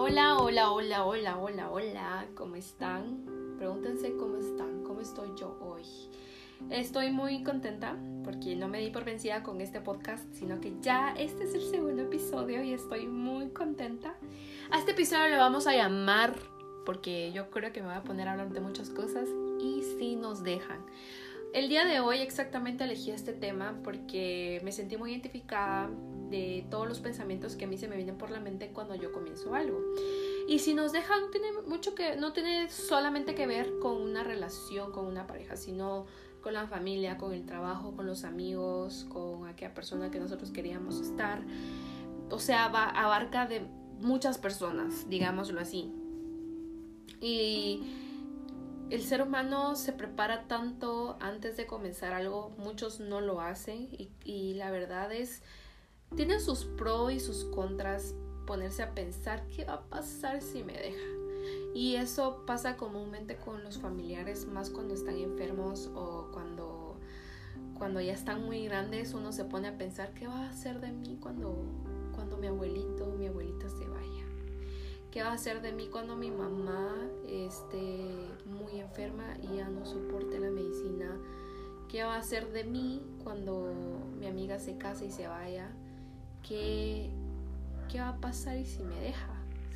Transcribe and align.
Hola, 0.00 0.36
hola, 0.36 0.70
hola, 0.70 1.04
hola, 1.04 1.38
hola, 1.38 1.70
hola, 1.72 2.26
¿cómo 2.36 2.54
están? 2.54 3.24
Pregúntense 3.58 4.14
cómo 4.16 4.36
están, 4.36 4.84
cómo 4.84 5.00
estoy 5.00 5.30
yo 5.36 5.58
hoy. 5.60 5.82
Estoy 6.70 7.10
muy 7.10 7.42
contenta 7.42 7.96
porque 8.22 8.54
no 8.54 8.68
me 8.68 8.78
di 8.78 8.90
por 8.90 9.04
vencida 9.04 9.42
con 9.42 9.60
este 9.60 9.80
podcast, 9.80 10.32
sino 10.34 10.60
que 10.60 10.72
ya 10.80 11.16
este 11.18 11.42
es 11.42 11.54
el 11.54 11.62
segundo 11.62 12.02
episodio 12.02 12.62
y 12.62 12.74
estoy 12.74 13.08
muy 13.08 13.48
contenta. 13.48 14.14
A 14.70 14.78
este 14.78 14.92
episodio 14.92 15.30
le 15.30 15.36
vamos 15.36 15.66
a 15.66 15.74
llamar, 15.74 16.32
porque 16.86 17.32
yo 17.32 17.50
creo 17.50 17.72
que 17.72 17.80
me 17.80 17.88
voy 17.88 17.96
a 17.96 18.04
poner 18.04 18.28
a 18.28 18.32
hablar 18.32 18.50
de 18.50 18.60
muchas 18.60 18.90
cosas 18.90 19.28
y 19.60 19.82
si 19.98 20.14
nos 20.14 20.44
dejan. 20.44 20.78
El 21.52 21.68
día 21.68 21.84
de 21.84 21.98
hoy 21.98 22.18
exactamente 22.18 22.84
elegí 22.84 23.10
este 23.10 23.32
tema 23.32 23.80
porque 23.82 24.60
me 24.62 24.70
sentí 24.70 24.96
muy 24.96 25.10
identificada 25.10 25.90
de 26.30 26.66
todos 26.70 26.88
los 26.88 27.00
pensamientos 27.00 27.56
que 27.56 27.64
a 27.64 27.68
mí 27.68 27.78
se 27.78 27.88
me 27.88 27.96
vienen 27.96 28.16
por 28.16 28.30
la 28.30 28.40
mente 28.40 28.70
cuando 28.72 28.94
yo 28.94 29.12
comienzo 29.12 29.54
algo. 29.54 29.80
Y 30.48 30.60
si 30.60 30.74
nos 30.74 30.92
dejan, 30.92 31.30
tiene 31.30 31.52
mucho 31.66 31.94
que, 31.94 32.16
no 32.16 32.32
tiene 32.32 32.70
solamente 32.70 33.34
que 33.34 33.46
ver 33.46 33.78
con 33.80 34.00
una 34.00 34.24
relación, 34.24 34.92
con 34.92 35.06
una 35.06 35.26
pareja, 35.26 35.56
sino 35.56 36.06
con 36.42 36.54
la 36.54 36.66
familia, 36.66 37.18
con 37.18 37.32
el 37.32 37.44
trabajo, 37.44 37.94
con 37.94 38.06
los 38.06 38.24
amigos, 38.24 39.06
con 39.10 39.46
aquella 39.46 39.74
persona 39.74 40.10
que 40.10 40.20
nosotros 40.20 40.50
queríamos 40.50 41.00
estar. 41.00 41.42
O 42.30 42.38
sea, 42.38 42.68
va, 42.68 42.88
abarca 42.88 43.46
de 43.46 43.66
muchas 44.00 44.38
personas, 44.38 45.08
digámoslo 45.08 45.60
así. 45.60 45.92
Y 47.20 47.82
el 48.90 49.02
ser 49.02 49.22
humano 49.22 49.76
se 49.76 49.92
prepara 49.92 50.44
tanto 50.44 51.18
antes 51.20 51.56
de 51.56 51.66
comenzar 51.66 52.12
algo, 52.12 52.54
muchos 52.56 53.00
no 53.00 53.20
lo 53.20 53.40
hacen 53.40 53.88
y, 54.24 54.54
la 54.54 54.70
verdad 54.70 55.12
es, 55.12 55.42
tiene 56.16 56.40
sus 56.40 56.64
pros 56.64 57.12
y 57.12 57.20
sus 57.20 57.44
contras 57.44 58.14
ponerse 58.46 58.82
a 58.82 58.94
pensar 58.94 59.46
qué 59.48 59.64
va 59.64 59.74
a 59.74 59.82
pasar 59.82 60.40
si 60.40 60.64
me 60.64 60.72
deja. 60.72 61.18
Y 61.74 61.96
eso 61.96 62.44
pasa 62.46 62.76
comúnmente 62.76 63.36
con 63.36 63.62
los 63.62 63.78
familiares, 63.78 64.46
más 64.46 64.70
cuando 64.70 64.94
están 64.94 65.16
enfermos 65.16 65.90
o 65.94 66.28
cuando, 66.32 66.96
cuando 67.76 68.00
ya 68.00 68.14
están 68.14 68.44
muy 68.44 68.64
grandes, 68.64 69.14
uno 69.14 69.32
se 69.32 69.44
pone 69.44 69.68
a 69.68 69.78
pensar 69.78 70.14
qué 70.14 70.26
va 70.26 70.46
a 70.46 70.48
hacer 70.48 70.80
de 70.80 70.92
mí 70.92 71.18
cuando, 71.20 71.62
cuando 72.14 72.38
mi 72.38 72.46
abuelito 72.46 73.06
o 73.06 73.14
mi 73.14 73.26
abuelita 73.26 73.68
se 73.68 73.86
vaya. 73.86 74.24
¿Qué 75.10 75.22
va 75.22 75.30
a 75.30 75.34
hacer 75.34 75.62
de 75.62 75.72
mí 75.72 75.88
cuando 75.90 76.16
mi 76.16 76.30
mamá 76.30 76.94
esté 77.26 78.06
muy 78.46 78.80
enferma 78.80 79.36
y 79.42 79.56
ya 79.56 79.68
no 79.68 79.86
soporte 79.86 80.38
la 80.38 80.50
medicina? 80.50 81.16
¿Qué 81.88 82.02
va 82.02 82.16
a 82.16 82.18
hacer 82.18 82.52
de 82.52 82.64
mí 82.64 83.02
cuando 83.22 83.72
mi 84.18 84.26
amiga 84.26 84.58
se 84.58 84.76
case 84.76 85.06
y 85.06 85.10
se 85.10 85.26
vaya? 85.26 85.70
¿Qué, 86.46 87.10
qué 87.88 88.00
va 88.00 88.10
a 88.10 88.16
pasar 88.16 88.64
si 88.64 88.82
me 88.82 89.00
deja? 89.00 89.28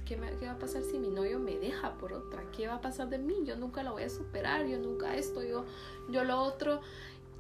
¿Qué, 0.05 0.19
¿Qué, 0.39 0.47
va 0.47 0.53
a 0.53 0.59
pasar 0.59 0.83
si 0.83 0.99
mi 0.99 1.09
novio 1.09 1.39
me 1.39 1.59
deja 1.59 1.95
por 1.95 2.13
otra? 2.13 2.43
¿Qué 2.51 2.67
va 2.67 2.75
a 2.75 2.81
pasar 2.81 3.09
de 3.09 3.19
mí? 3.19 3.35
Yo 3.45 3.57
nunca 3.57 3.83
lo 3.83 3.93
voy 3.93 4.03
a 4.03 4.11
superar, 4.11 4.67
yo 4.67 4.79
nunca 4.79 5.17
esto, 5.17 5.43
yo, 5.43 5.65
yo 6.11 6.25
lo 6.25 6.41
otro. 6.41 6.81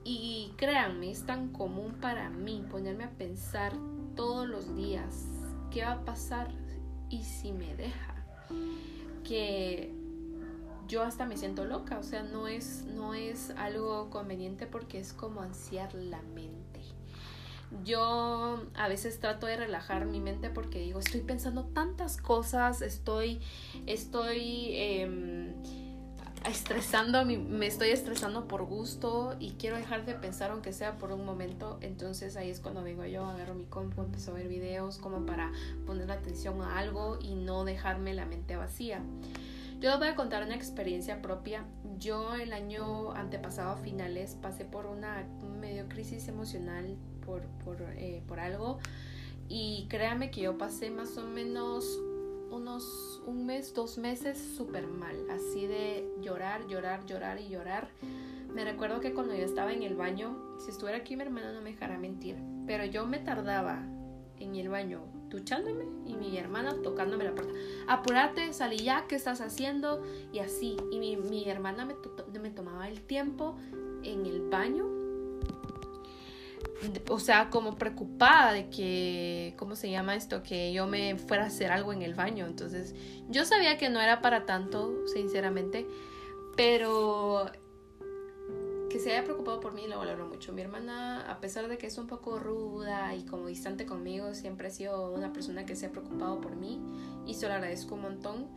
Y 0.05 0.53
créanme, 0.56 1.11
es 1.11 1.25
tan 1.27 1.53
común 1.53 1.95
para 2.01 2.29
mí 2.31 2.64
ponerme 2.70 3.05
a 3.05 3.11
pensar 3.11 3.73
todos 4.17 4.48
los 4.48 4.75
días 4.75 5.27
qué 5.70 5.84
va 5.84 5.92
a 5.92 6.05
pasar 6.05 6.51
y 7.09 7.23
si 7.23 7.53
me 7.53 7.75
deja, 7.77 8.14
que 9.25 9.92
yo 10.89 11.03
hasta 11.03 11.25
me 11.25 11.36
siento 11.36 11.64
loca, 11.64 11.98
o 11.98 12.03
sea, 12.03 12.23
no 12.23 12.48
es, 12.48 12.84
no 12.84 13.14
es 13.14 13.51
algo 13.51 14.11
conveniente 14.11 14.67
porque 14.67 14.98
es 14.98 15.12
como 15.12 15.41
ansiar 15.41 15.95
la 15.95 16.20
mente. 16.23 16.61
Yo 17.84 18.62
a 18.75 18.89
veces 18.89 19.19
trato 19.20 19.47
de 19.47 19.56
relajar 19.56 20.06
mi 20.06 20.20
mente 20.20 20.51
porque 20.51 20.78
digo, 20.81 21.01
estoy 21.01 21.20
pensando 21.20 21.65
tantas 21.65 22.17
cosas, 22.17 22.83
estoy, 22.83 23.41
estoy... 23.87 24.69
Eh, 24.73 25.53
estresando, 26.48 27.24
me 27.24 27.67
estoy 27.67 27.91
estresando 27.91 28.48
por 28.48 28.64
gusto 28.64 29.36
y 29.39 29.52
quiero 29.52 29.77
dejar 29.77 30.05
de 30.05 30.14
pensar 30.14 30.51
aunque 30.51 30.73
sea 30.73 30.98
por 30.98 31.13
un 31.13 31.24
momento, 31.24 31.79
entonces 31.80 32.36
ahí 32.36 32.51
es 32.51 32.61
cuando 32.61 32.83
vengo 32.83 33.05
yo, 33.07 33.24
agarro 33.24 33.55
mi 33.55 33.67
compu, 33.67 34.02
empiezo 34.02 34.33
a 34.33 34.35
ver 34.35 34.48
videos 34.48 34.98
como 34.98 35.25
para 35.25 35.52
poner 35.86 36.11
atención 36.11 36.61
a 36.63 36.79
algo 36.79 37.19
y 37.20 37.35
no 37.35 37.64
dejarme 37.64 38.14
la 38.14 38.27
mente 38.27 38.57
vacía. 38.57 39.02
Yo 39.83 39.91
les 39.91 39.98
voy 39.98 40.07
a 40.07 40.15
contar 40.15 40.45
una 40.45 40.55
experiencia 40.55 41.20
propia. 41.20 41.65
Yo 41.98 42.37
el 42.37 42.53
año 42.53 43.11
antepasado 43.15 43.73
a 43.73 43.77
finales 43.77 44.39
pasé 44.41 44.65
por 44.65 44.87
una 44.87 45.27
medio 45.61 45.89
crisis 45.89 46.29
emocional 46.29 46.97
por, 47.27 47.43
por, 47.65 47.83
eh, 47.97 48.23
por 48.29 48.39
algo 48.39 48.79
y 49.48 49.89
créame 49.91 50.31
que 50.31 50.43
yo 50.43 50.57
pasé 50.57 50.93
más 50.93 51.19
o 51.19 51.25
menos 51.25 51.98
unos 52.53 53.20
un 53.27 53.45
mes, 53.45 53.75
dos 53.75 53.98
meses 53.98 54.39
súper 54.57 54.87
mal, 54.87 55.17
así 55.29 55.67
de 55.67 56.09
llorar, 56.20 56.69
llorar, 56.69 57.05
llorar 57.05 57.41
y 57.41 57.49
llorar. 57.49 57.89
Me 58.55 58.64
recuerdo 58.64 59.01
que 59.01 59.13
cuando 59.13 59.35
yo 59.35 59.45
estaba 59.45 59.73
en 59.73 59.83
el 59.83 59.97
baño, 59.97 60.39
si 60.61 60.70
estuviera 60.70 60.99
aquí 60.99 61.17
mi 61.17 61.23
hermana 61.23 61.53
no 61.53 61.61
me 61.61 61.70
dejara 61.70 61.99
mentir, 61.99 62.37
pero 62.69 62.85
yo 62.85 63.05
me 63.05 63.19
tardaba 63.19 63.83
en 64.39 64.55
el 64.55 64.69
baño 64.69 65.21
duchándome 65.33 65.85
y 66.07 66.15
mi 66.15 66.37
hermana 66.39 66.77
tocándome 66.83 67.25
la 67.25 67.35
puerta. 67.35 67.53
Apúrate, 67.89 68.53
salí 68.53 68.79
ya, 68.79 69.07
¿qué 69.09 69.17
estás 69.17 69.41
haciendo? 69.41 70.03
Y 70.33 70.39
así. 70.39 70.77
Y 70.91 70.98
mi, 70.98 71.17
mi 71.17 71.48
hermana 71.48 71.85
me, 71.85 71.95
me 72.41 72.51
tomaba 72.51 72.89
el 72.89 73.01
tiempo 73.03 73.57
en 74.03 74.27
el 74.27 74.48
baño 74.48 75.03
o 77.09 77.19
sea, 77.19 77.51
como 77.51 77.77
preocupada 77.77 78.53
de 78.53 78.69
que, 78.69 79.55
¿cómo 79.57 79.77
se 79.77 79.91
llama 79.91 80.15
esto? 80.15 80.43
Que 80.43 80.73
yo 80.73 80.87
me 80.87 81.17
fuera 81.17 81.45
a 81.45 81.47
hacer 81.47 81.70
algo 81.70 81.93
en 81.93 82.03
el 82.03 82.14
baño. 82.14 82.47
Entonces, 82.47 82.95
yo 83.29 83.45
sabía 83.45 83.79
que 83.79 83.89
no 83.89 84.01
era 84.01 84.20
para 84.20 84.47
tanto, 84.47 85.07
sinceramente, 85.07 85.87
pero 86.57 87.51
que 88.92 88.98
se 88.98 89.13
haya 89.13 89.25
preocupado 89.25 89.61
por 89.61 89.73
mí 89.73 89.86
lo 89.89 89.98
valoro 89.98 90.27
mucho. 90.27 90.53
Mi 90.53 90.61
hermana, 90.63 91.30
a 91.30 91.41
pesar 91.41 91.69
de 91.69 91.79
que 91.79 91.86
es 91.86 91.98
un 91.98 92.07
poco 92.07 92.39
ruda 92.39 93.14
y 93.14 93.23
como 93.25 93.47
distante 93.47 93.86
conmigo, 93.86 94.35
siempre 94.35 94.69
ha 94.69 94.70
sido 94.70 95.11
una 95.11 95.33
persona 95.33 95.64
que 95.64 95.75
se 95.75 95.86
ha 95.86 95.91
preocupado 95.91 96.41
por 96.41 96.57
mí 96.57 96.80
y 97.27 97.35
se 97.35 97.48
lo 97.48 97.55
agradezco 97.55 97.95
un 97.95 98.02
montón. 98.02 98.48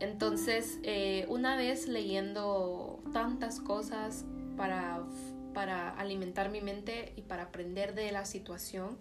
Entonces, 0.00 0.78
eh, 0.82 1.26
una 1.28 1.56
vez 1.56 1.86
leyendo 1.86 3.02
tantas 3.12 3.60
cosas 3.60 4.24
para 4.56 5.04
para 5.52 5.90
alimentar 5.90 6.50
mi 6.50 6.60
mente 6.60 7.12
y 7.16 7.22
para 7.22 7.44
aprender 7.44 7.94
de 7.94 8.12
la 8.12 8.24
situación. 8.24 8.98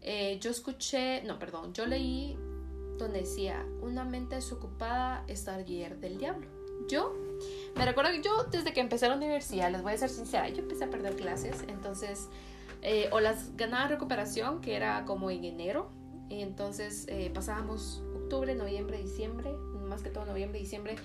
Eh, 0.00 0.38
yo 0.40 0.50
escuché, 0.50 1.22
no, 1.24 1.38
perdón, 1.38 1.72
yo 1.72 1.86
leí 1.86 2.36
donde 2.98 3.20
decía, 3.20 3.66
una 3.82 4.04
mente 4.04 4.36
desocupada 4.36 5.24
es 5.26 5.44
taller 5.44 5.98
del 5.98 6.18
diablo. 6.18 6.46
Yo, 6.88 7.14
me 7.76 7.84
recuerdo 7.84 8.12
que 8.12 8.22
yo 8.22 8.44
desde 8.44 8.72
que 8.72 8.80
empecé 8.80 9.08
la 9.08 9.16
universidad, 9.16 9.70
les 9.70 9.82
voy 9.82 9.92
a 9.92 9.96
ser 9.96 10.10
sincera, 10.10 10.48
yo 10.48 10.58
empecé 10.62 10.84
a 10.84 10.90
perder 10.90 11.16
clases, 11.16 11.64
entonces, 11.68 12.28
eh, 12.82 13.08
o 13.12 13.20
las 13.20 13.56
ganaba 13.56 13.88
recuperación, 13.88 14.60
que 14.60 14.76
era 14.76 15.04
como 15.04 15.30
en 15.30 15.44
enero, 15.44 15.90
y 16.28 16.40
entonces 16.42 17.06
eh, 17.08 17.30
pasábamos 17.34 18.02
octubre, 18.14 18.54
noviembre, 18.54 18.98
diciembre, 18.98 19.52
más 19.88 20.02
que 20.02 20.10
todo 20.10 20.24
noviembre, 20.24 20.58
diciembre, 20.58 20.96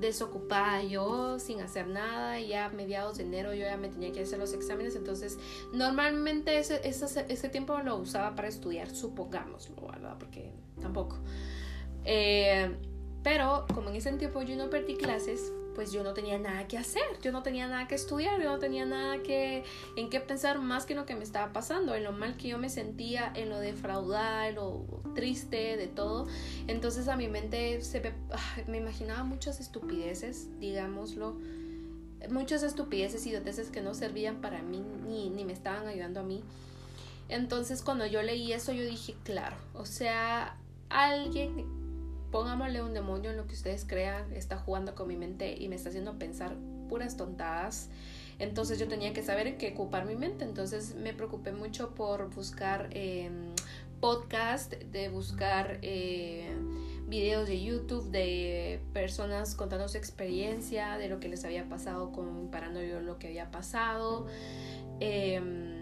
desocupada 0.00 0.82
yo 0.82 1.38
sin 1.38 1.60
hacer 1.60 1.86
nada 1.86 2.38
y 2.38 2.48
ya 2.48 2.66
a 2.66 2.68
mediados 2.68 3.16
de 3.16 3.24
enero 3.24 3.54
yo 3.54 3.62
ya 3.62 3.76
me 3.78 3.88
tenía 3.88 4.12
que 4.12 4.20
hacer 4.20 4.38
los 4.38 4.52
exámenes 4.52 4.94
entonces 4.94 5.38
normalmente 5.72 6.58
ese, 6.58 6.80
ese, 6.86 7.48
tiempo 7.48 7.78
lo 7.78 7.96
usaba 7.96 8.34
para 8.34 8.48
estudiar 8.48 8.90
supongámoslo 8.90 9.86
verdad 9.86 10.16
porque 10.18 10.52
tampoco. 10.80 11.18
Eh, 12.04 12.76
pero 13.26 13.66
como 13.74 13.90
en 13.90 13.96
ese 13.96 14.12
tiempo 14.12 14.40
yo 14.42 14.54
no 14.54 14.70
perdí 14.70 14.94
clases 14.94 15.52
pues 15.74 15.90
yo 15.90 16.04
no 16.04 16.14
tenía 16.14 16.38
nada 16.38 16.68
que 16.68 16.78
hacer, 16.78 17.02
yo 17.22 17.32
no 17.32 17.42
tenía 17.42 17.66
nada 17.66 17.88
que 17.88 17.96
estudiar, 17.96 18.40
yo 18.40 18.48
no 18.48 18.60
tenía 18.60 18.86
nada 18.86 19.20
que 19.24 19.64
en 19.96 20.10
qué 20.10 20.20
pensar 20.20 20.60
más 20.60 20.86
que 20.86 20.92
en 20.92 21.00
lo 21.00 21.06
que 21.06 21.16
me 21.16 21.24
estaba 21.24 21.52
pasando, 21.52 21.96
en 21.96 22.04
lo 22.04 22.12
mal 22.12 22.36
que 22.36 22.46
yo 22.46 22.56
me 22.56 22.70
sentía, 22.70 23.32
en 23.34 23.50
lo 23.50 23.58
defraudada, 23.58 24.48
en 24.48 24.54
lo 24.54 24.86
triste 25.16 25.76
de 25.76 25.88
todo. 25.88 26.28
Entonces 26.68 27.08
a 27.08 27.16
mi 27.16 27.26
mente 27.26 27.82
se 27.82 28.00
me, 28.68 28.78
imaginaba 28.78 29.24
muchas 29.24 29.58
estupideces, 29.58 30.48
digámoslo, 30.60 31.36
muchas 32.30 32.62
estupideces 32.62 33.26
y 33.26 33.32
doteces 33.32 33.70
que 33.70 33.80
no 33.80 33.92
servían 33.92 34.40
para 34.40 34.62
mí 34.62 34.84
ni, 35.04 35.30
ni 35.30 35.44
me 35.44 35.52
estaban 35.52 35.88
ayudando 35.88 36.20
a 36.20 36.22
mí. 36.22 36.44
Entonces 37.28 37.82
cuando 37.82 38.06
yo 38.06 38.22
leí 38.22 38.52
eso 38.52 38.72
yo 38.72 38.84
dije, 38.84 39.16
claro, 39.24 39.56
o 39.74 39.84
sea, 39.84 40.56
alguien 40.88 41.75
póngamosle 42.36 42.82
un 42.82 42.92
demonio 42.92 43.30
en 43.30 43.38
lo 43.38 43.46
que 43.46 43.54
ustedes 43.54 43.86
crean, 43.86 44.30
está 44.34 44.58
jugando 44.58 44.94
con 44.94 45.08
mi 45.08 45.16
mente 45.16 45.56
y 45.58 45.70
me 45.70 45.74
está 45.74 45.88
haciendo 45.88 46.18
pensar 46.18 46.54
puras 46.86 47.16
tontadas. 47.16 47.88
Entonces 48.38 48.78
yo 48.78 48.88
tenía 48.88 49.14
que 49.14 49.22
saber 49.22 49.56
qué 49.56 49.72
ocupar 49.72 50.04
mi 50.04 50.16
mente. 50.16 50.44
Entonces 50.44 50.96
me 50.96 51.14
preocupé 51.14 51.52
mucho 51.52 51.94
por 51.94 52.28
buscar 52.34 52.90
eh, 52.90 53.30
podcast, 54.00 54.74
de 54.74 55.08
buscar 55.08 55.78
eh, 55.80 56.54
videos 57.08 57.48
de 57.48 57.62
YouTube 57.62 58.10
de 58.10 58.80
personas 58.92 59.54
contando 59.54 59.88
su 59.88 59.96
experiencia, 59.96 60.98
de 60.98 61.08
lo 61.08 61.20
que 61.20 61.30
les 61.30 61.42
había 61.46 61.66
pasado 61.70 62.12
comparando 62.12 62.82
yo 62.82 63.00
lo 63.00 63.18
que 63.18 63.28
había 63.28 63.50
pasado. 63.50 64.26
Em, 65.00 65.75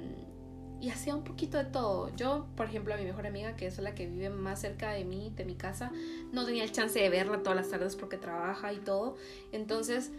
y 0.80 0.90
hacía 0.90 1.14
un 1.14 1.24
poquito 1.24 1.56
de 1.56 1.64
todo. 1.64 2.14
Yo, 2.16 2.46
por 2.56 2.66
ejemplo, 2.66 2.94
a 2.94 2.96
mi 2.96 3.04
mejor 3.04 3.26
amiga, 3.26 3.56
que 3.56 3.66
es 3.66 3.78
la 3.78 3.94
que 3.94 4.06
vive 4.06 4.30
más 4.30 4.60
cerca 4.60 4.90
de 4.92 5.04
mí, 5.04 5.32
de 5.34 5.44
mi 5.44 5.54
casa, 5.54 5.90
no 6.32 6.44
tenía 6.44 6.64
el 6.64 6.72
chance 6.72 6.98
de 6.98 7.08
verla 7.08 7.42
todas 7.42 7.56
las 7.56 7.70
tardes 7.70 7.96
porque 7.96 8.16
trabaja 8.16 8.72
y 8.72 8.78
todo. 8.78 9.16
Entonces, 9.52 10.12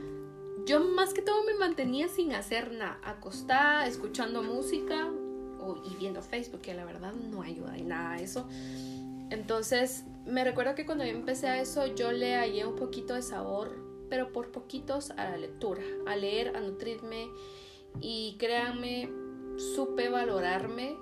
yo 0.65 0.79
más 0.79 1.13
que 1.13 1.21
todo 1.21 1.43
me 1.43 1.53
mantenía 1.53 2.07
sin 2.07 2.33
hacer 2.33 2.71
nada, 2.71 2.99
acostada, 3.03 3.85
escuchando 3.85 4.41
música 4.41 5.07
o, 5.59 5.81
y 5.85 5.95
viendo 5.97 6.21
Facebook, 6.21 6.61
que 6.61 6.73
la 6.73 6.85
verdad 6.85 7.13
no 7.13 7.43
ayuda 7.43 7.77
en 7.77 7.89
nada 7.89 8.13
a 8.13 8.17
eso. 8.17 8.47
Entonces, 9.29 10.05
me 10.25 10.43
recuerdo 10.43 10.75
que 10.75 10.85
cuando 10.85 11.03
yo 11.03 11.11
empecé 11.11 11.47
a 11.47 11.61
eso, 11.61 11.85
yo 11.95 12.11
le 12.11 12.35
hallé 12.35 12.65
un 12.65 12.75
poquito 12.75 13.13
de 13.13 13.21
sabor, 13.21 13.75
pero 14.09 14.31
por 14.31 14.51
poquitos 14.51 15.11
a 15.11 15.29
la 15.29 15.37
lectura, 15.37 15.81
a 16.07 16.15
leer, 16.15 16.55
a 16.55 16.61
nutrirme. 16.61 17.27
Y 18.01 18.35
créanme, 18.39 19.09
supe 19.57 20.09
valorarme 20.09 20.97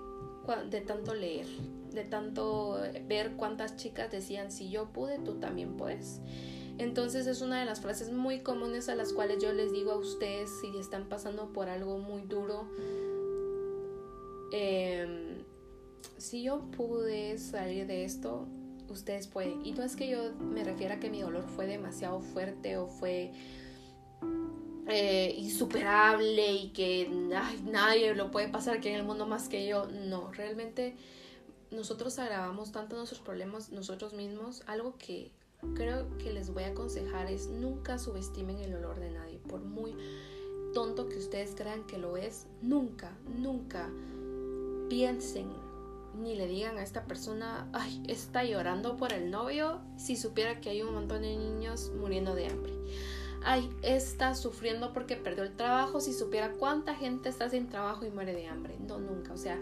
de 0.69 0.81
tanto 0.81 1.13
leer, 1.13 1.47
de 1.91 2.03
tanto 2.03 2.79
ver 3.07 3.33
cuántas 3.37 3.77
chicas 3.77 4.11
decían, 4.11 4.51
si 4.51 4.69
yo 4.69 4.91
pude, 4.91 5.19
tú 5.19 5.35
también 5.35 5.77
puedes. 5.77 6.21
Entonces 6.77 7.27
es 7.27 7.41
una 7.41 7.59
de 7.59 7.65
las 7.65 7.81
frases 7.81 8.11
muy 8.11 8.39
comunes 8.39 8.89
a 8.89 8.95
las 8.95 9.13
cuales 9.13 9.41
yo 9.41 9.53
les 9.53 9.71
digo 9.71 9.91
a 9.91 9.97
ustedes 9.97 10.49
si 10.59 10.75
están 10.77 11.07
pasando 11.07 11.53
por 11.53 11.69
algo 11.69 11.99
muy 11.99 12.23
duro. 12.23 12.67
Em, 14.51 15.43
si 16.17 16.43
yo 16.43 16.71
pude 16.71 17.37
salir 17.37 17.85
de 17.85 18.05
esto, 18.05 18.47
ustedes 18.89 19.27
pueden. 19.27 19.65
Y 19.65 19.73
no 19.73 19.83
es 19.83 19.95
que 19.95 20.09
yo 20.09 20.33
me 20.39 20.63
refiera 20.63 20.95
a 20.95 20.99
que 20.99 21.09
mi 21.09 21.21
dolor 21.21 21.45
fue 21.55 21.67
demasiado 21.67 22.19
fuerte 22.21 22.77
o 22.77 22.87
fue 22.87 23.31
eh, 24.87 25.33
insuperable 25.37 26.51
y 26.51 26.69
que 26.69 27.09
nadie 27.63 28.13
lo 28.15 28.31
puede 28.31 28.49
pasar 28.49 28.77
aquí 28.77 28.89
en 28.89 28.95
el 28.95 29.03
mundo 29.03 29.25
más 29.25 29.47
que 29.47 29.65
yo. 29.67 29.87
No, 29.87 30.31
realmente 30.33 30.95
nosotros 31.71 32.19
agravamos 32.19 32.71
tanto 32.71 32.95
nuestros 32.95 33.21
problemas 33.21 33.71
nosotros 33.71 34.13
mismos. 34.13 34.63
Algo 34.67 34.97
que 34.97 35.31
creo 35.75 36.17
que 36.17 36.33
les 36.33 36.53
voy 36.53 36.63
a 36.63 36.67
aconsejar 36.67 37.31
es 37.31 37.47
nunca 37.47 37.97
subestimen 37.97 38.59
el 38.59 38.75
olor 38.75 38.99
de 38.99 39.11
nadie. 39.11 39.39
Por 39.39 39.61
muy 39.61 39.95
tonto 40.73 41.07
que 41.07 41.17
ustedes 41.17 41.53
crean 41.55 41.85
que 41.87 41.97
lo 41.97 42.17
es, 42.17 42.47
nunca, 42.61 43.15
nunca 43.37 43.89
piensen 44.89 45.47
ni 46.19 46.35
le 46.35 46.47
digan 46.47 46.77
a 46.77 46.83
esta 46.83 47.05
persona, 47.05 47.67
ay, 47.73 48.03
está 48.07 48.43
llorando 48.43 48.97
por 48.97 49.13
el 49.13 49.31
novio 49.31 49.81
si 49.97 50.15
supiera 50.15 50.61
que 50.61 50.69
hay 50.69 50.81
un 50.83 50.93
montón 50.93 51.23
de 51.23 51.35
niños 51.35 51.91
muriendo 51.99 52.35
de 52.35 52.47
hambre 52.47 52.73
ay, 53.45 53.69
está 53.81 54.35
sufriendo 54.35 54.93
porque 54.93 55.15
perdió 55.15 55.43
el 55.43 55.55
trabajo, 55.55 56.01
si 56.01 56.13
supiera 56.13 56.51
cuánta 56.51 56.95
gente 56.95 57.29
está 57.29 57.49
sin 57.49 57.69
trabajo 57.69 58.05
y 58.05 58.09
muere 58.09 58.33
de 58.33 58.47
hambre. 58.47 58.77
No, 58.87 58.99
nunca. 58.99 59.33
O 59.33 59.37
sea, 59.37 59.59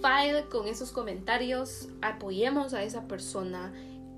file 0.00 0.46
con 0.50 0.66
esos 0.68 0.92
comentarios, 0.92 1.88
apoyemos 2.02 2.74
a 2.74 2.82
esa 2.82 3.06
persona. 3.08 3.72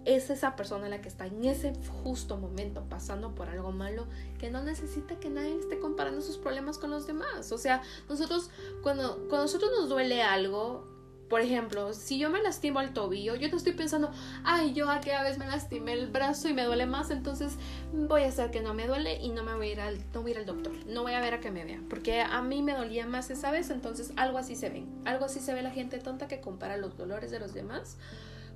Es 0.05 0.31
esa 0.31 0.55
persona 0.55 0.89
la 0.89 1.01
que 1.01 1.09
está 1.09 1.27
en 1.27 1.45
ese 1.45 1.73
justo 2.05 2.37
momento 2.37 2.85
pasando 2.89 3.35
por 3.35 3.49
algo 3.49 3.73
malo 3.73 4.07
que 4.39 4.51
no 4.51 4.63
necesita 4.63 5.19
que 5.19 5.29
nadie 5.29 5.59
esté 5.59 5.81
comparando 5.81 6.21
sus 6.21 6.39
problemas 6.39 6.79
con 6.79 6.91
los 6.91 7.09
demás. 7.09 7.51
O 7.51 7.59
sea, 7.59 7.83
nosotros, 8.09 8.51
cuando, 8.83 9.17
cuando 9.29 9.43
nosotros 9.43 9.71
nos 9.77 9.89
duele 9.89 10.23
algo, 10.23 10.96
por 11.29 11.41
ejemplo, 11.41 11.93
si 11.93 12.19
yo 12.19 12.31
me 12.31 12.43
lastimo 12.43 12.81
el 12.81 12.93
tobillo, 12.93 13.35
yo 13.35 13.49
no 13.49 13.57
estoy 13.57 13.73
pensando, 13.73 14.11
ay, 14.45 14.73
yo 14.75 14.91
aquella 14.91 15.23
vez 15.23 15.39
me 15.39 15.47
lastimé 15.47 15.93
el 15.93 16.07
brazo 16.07 16.49
y 16.49 16.55
me 16.55 16.65
duele 16.65 16.87
más, 16.87 17.11
entonces 17.11 17.55
voy 17.93 18.23
a 18.23 18.29
hacer 18.29 18.51
que 18.51 18.61
no 18.61 18.75
me 18.75 18.87
duele 18.87 19.21
y 19.21 19.31
no 19.31 19.43
me 19.43 19.55
voy 19.55 19.69
a 19.69 19.73
ir 19.73 19.81
al, 19.81 19.99
no 20.13 20.23
voy 20.23 20.35
al 20.35 20.47
doctor, 20.47 20.73
no 20.87 21.03
voy 21.03 21.15
a 21.15 21.21
ver 21.21 21.35
a 21.35 21.41
que 21.41 21.51
me 21.51 21.65
vea, 21.65 21.81
porque 21.89 22.21
a 22.21 22.43
mí 22.43 22.63
me 22.63 22.75
dolía 22.75 23.07
más 23.07 23.31
esa 23.31 23.51
vez, 23.51 23.71
entonces 23.71 24.13
algo 24.17 24.39
así 24.39 24.55
se 24.55 24.71
ve, 24.71 24.85
algo 25.05 25.25
así 25.25 25.41
se 25.41 25.53
ve 25.55 25.63
la 25.63 25.71
gente 25.71 25.99
tonta 25.99 26.29
que 26.29 26.41
compara 26.41 26.77
los 26.77 26.97
dolores 26.97 27.31
de 27.31 27.41
los 27.41 27.55
demás 27.55 27.97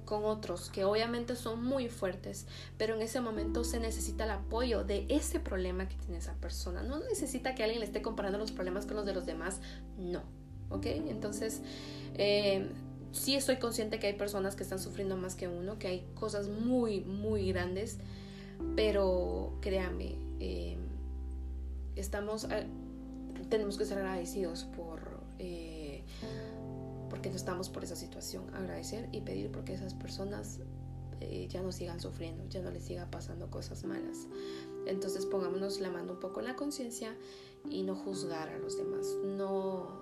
con 0.05 0.25
otros 0.25 0.71
que 0.71 0.85
obviamente 0.85 1.37
son 1.37 1.65
muy 1.65 1.89
fuertes, 1.89 2.47
pero 2.77 2.97
en 2.97 3.03
ese 3.03 3.21
momento 3.21 3.63
se 3.63 3.79
necesita 3.79 4.25
el 4.25 4.31
apoyo 4.31 4.83
de 4.83 5.07
ese 5.09 5.39
problema 5.39 5.89
que 5.89 5.95
tiene 5.95 6.19
esa 6.19 6.35
persona. 6.35 6.83
No 6.83 6.99
necesita 6.99 7.55
que 7.55 7.63
alguien 7.63 7.79
le 7.79 7.87
esté 7.87 8.03
comparando 8.03 8.37
los 8.37 8.51
problemas 8.51 8.87
con 8.87 8.97
los 8.97 9.07
de 9.07 9.15
los 9.15 9.25
demás, 9.25 9.61
no. 9.97 10.40
¿Ok? 10.71 10.87
Entonces, 10.87 11.61
eh, 12.15 12.71
sí 13.13 13.35
estoy 13.35 13.57
consciente 13.57 13.99
que 13.99 14.07
hay 14.09 14.15
personas 14.15 14.57
que 14.57 14.63
están 14.63 14.79
sufriendo 14.79 15.17
más 15.17 15.35
que 15.35 15.49
uno, 15.49 15.79
que 15.79 15.89
hay 15.89 16.07
cosas 16.15 16.49
muy, 16.49 17.01
muy 17.01 17.49
grandes, 17.53 17.99
pero 18.77 19.59
créanme, 19.61 20.17
eh, 20.39 20.77
estamos, 21.97 22.45
eh, 22.45 22.67
tenemos 23.49 23.77
que 23.77 23.85
ser 23.85 23.99
agradecidos 23.99 24.65
por, 24.65 25.21
eh, 25.39 26.05
porque 27.09 27.31
no 27.31 27.37
estamos 27.37 27.69
por 27.69 27.85
esa 27.85 27.97
situación, 27.97 28.55
agradecer 28.55 29.09
y 29.13 29.23
pedir 29.23 29.51
porque 29.51 29.75
esas 29.75 29.95
personas 29.95 30.61
ya 31.51 31.61
no 31.61 31.71
sigan 31.71 32.01
sufriendo, 32.01 32.49
ya 32.49 32.63
no 32.63 32.71
les 32.71 32.85
siga 32.85 33.11
pasando 33.11 33.51
cosas 33.51 33.85
malas. 33.85 34.27
Entonces 34.87 35.27
pongámonos 35.27 35.79
la 35.79 35.91
mano 35.91 36.15
un 36.15 36.19
poco 36.19 36.41
en 36.41 36.47
la 36.47 36.57
conciencia 36.57 37.15
y 37.69 37.83
no 37.83 37.95
juzgar 37.95 38.49
a 38.49 38.59
los 38.59 38.79
demás, 38.79 39.07
no 39.23 40.00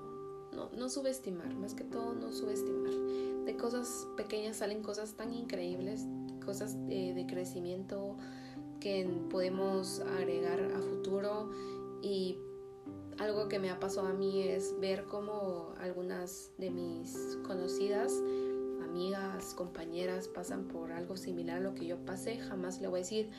no, 0.77 0.89
subestimar, 0.89 1.55
más 1.55 1.75
que 1.75 1.85
todo 1.85 2.15
no 2.15 2.33
subestimar. 2.33 2.93
De 3.45 3.57
cosas 3.57 4.07
pequeñas 4.17 4.57
salen 4.57 4.83
cosas 4.83 5.15
tan 5.15 5.33
increíbles, 5.33 6.07
cosas 6.45 6.77
de, 6.87 7.27
crecimiento 7.29 8.17
que 8.81 9.09
podemos 9.31 10.01
agregar 10.01 10.61
a 10.61 10.81
futuro 10.81 11.51
y 12.03 12.39
algo 13.19 13.49
que 13.49 13.59
me 13.59 13.71
ha 13.71 13.81
pasado 13.81 14.07
a 14.07 14.13
mí 14.13 14.43
es 14.43 14.79
ver 14.79 15.05
cómo 15.05 15.73
algunas 15.81 16.53
de 16.59 16.71
mis 16.71 17.39
conocidas, 17.47 18.13
amigas, 18.83 19.55
compañeras 19.55 20.29
pasan 20.29 20.69
por 20.69 20.93
algo 20.93 21.17
similar 21.17 21.59
a 21.59 21.61
lo 21.61 21.75
que 21.75 21.87
yo 21.87 21.97
pasé. 22.05 22.39
Jamás 22.39 22.81
le 22.81 22.89
voy 22.89 23.01
a 23.01 23.03
decir, 23.03 23.31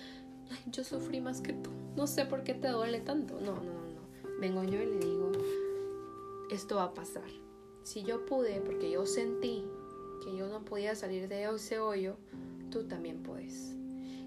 yo 0.68 0.84
sufrí 0.84 1.22
más 1.22 1.42
que 1.42 1.54
tú, 1.54 1.70
no 1.96 2.08
sé 2.08 2.26
por 2.26 2.44
qué 2.44 2.54
te 2.54 2.70
duele 2.70 3.00
tanto. 3.00 3.40
No, 3.40 3.56
no, 3.56 3.74
no, 3.74 3.84
no. 3.84 4.40
Vengo 4.40 4.64
yo 4.64 4.82
y 4.82 4.86
le 4.86 5.00
digo, 5.00 5.32
esto 6.50 6.78
va 6.78 6.86
a 6.86 6.94
pasar. 6.94 7.30
Si 7.84 8.04
yo 8.04 8.26
pude, 8.26 8.62
porque 8.62 8.92
yo 8.92 9.06
sentí 9.06 9.66
que 10.24 10.36
yo 10.36 10.48
no 10.48 10.66
podía 10.66 10.96
salir 10.96 11.28
de 11.28 11.44
ese 11.46 11.80
hoyo, 11.80 12.18
tú 12.70 12.84
también 12.88 13.24
puedes. 13.24 13.74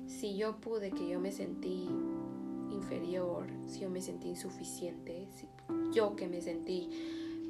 Si 0.07 0.37
yo 0.37 0.61
pude, 0.61 0.91
que 0.91 1.09
yo 1.09 1.21
me 1.21 1.33
sentí 1.33 1.89
inferior, 2.71 3.47
si 3.67 3.81
yo 3.81 3.91
me 3.91 4.01
sentí 4.01 4.29
insuficiente, 4.29 5.29
si 5.37 5.49
yo 5.93 6.17
que 6.17 6.29
me 6.29 6.41
sentí 6.41 6.89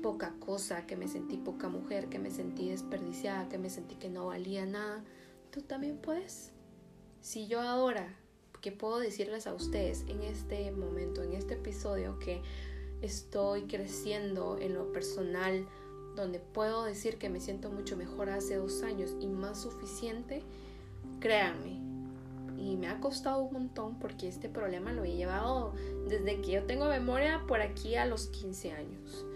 poca 0.02 0.34
cosa, 0.40 0.86
que 0.86 0.96
me 0.96 1.08
sentí 1.08 1.36
poca 1.36 1.68
mujer, 1.68 2.08
que 2.08 2.18
me 2.18 2.30
sentí 2.30 2.68
desperdiciada, 2.68 3.48
que 3.48 3.58
me 3.58 3.70
sentí 3.70 3.94
que 3.94 4.08
no 4.08 4.26
valía 4.26 4.66
nada, 4.66 5.04
tú 5.50 5.62
también 5.62 5.98
puedes. 5.98 6.50
Si 7.20 7.46
yo 7.46 7.60
ahora, 7.60 8.16
que 8.60 8.72
puedo 8.72 8.98
decirles 8.98 9.46
a 9.46 9.54
ustedes 9.54 10.04
en 10.08 10.22
este 10.22 10.70
momento, 10.72 11.22
en 11.22 11.32
este 11.32 11.54
episodio, 11.54 12.18
que 12.18 12.42
estoy 13.02 13.64
creciendo 13.64 14.56
en 14.58 14.74
lo 14.74 14.92
personal, 14.92 15.66
donde 16.16 16.38
puedo 16.38 16.84
decir 16.84 17.18
que 17.18 17.28
me 17.28 17.40
siento 17.40 17.70
mucho 17.70 17.96
mejor 17.96 18.30
hace 18.30 18.56
dos 18.56 18.82
años 18.82 19.14
y 19.20 19.26
más 19.26 19.60
suficiente, 19.60 20.42
créanme. 21.20 21.80
Y 22.56 22.76
me 22.76 22.88
ha 22.88 23.00
costado 23.00 23.42
un 23.42 23.52
montón 23.52 23.98
porque 23.98 24.28
este 24.28 24.48
problema 24.48 24.92
lo 24.92 25.04
he 25.04 25.16
llevado 25.16 25.74
desde 26.08 26.40
que 26.40 26.52
yo 26.52 26.64
tengo 26.64 26.86
memoria 26.86 27.42
por 27.48 27.60
aquí 27.60 27.96
a 27.96 28.06
los 28.06 28.28
15 28.28 28.72
años. 28.72 29.26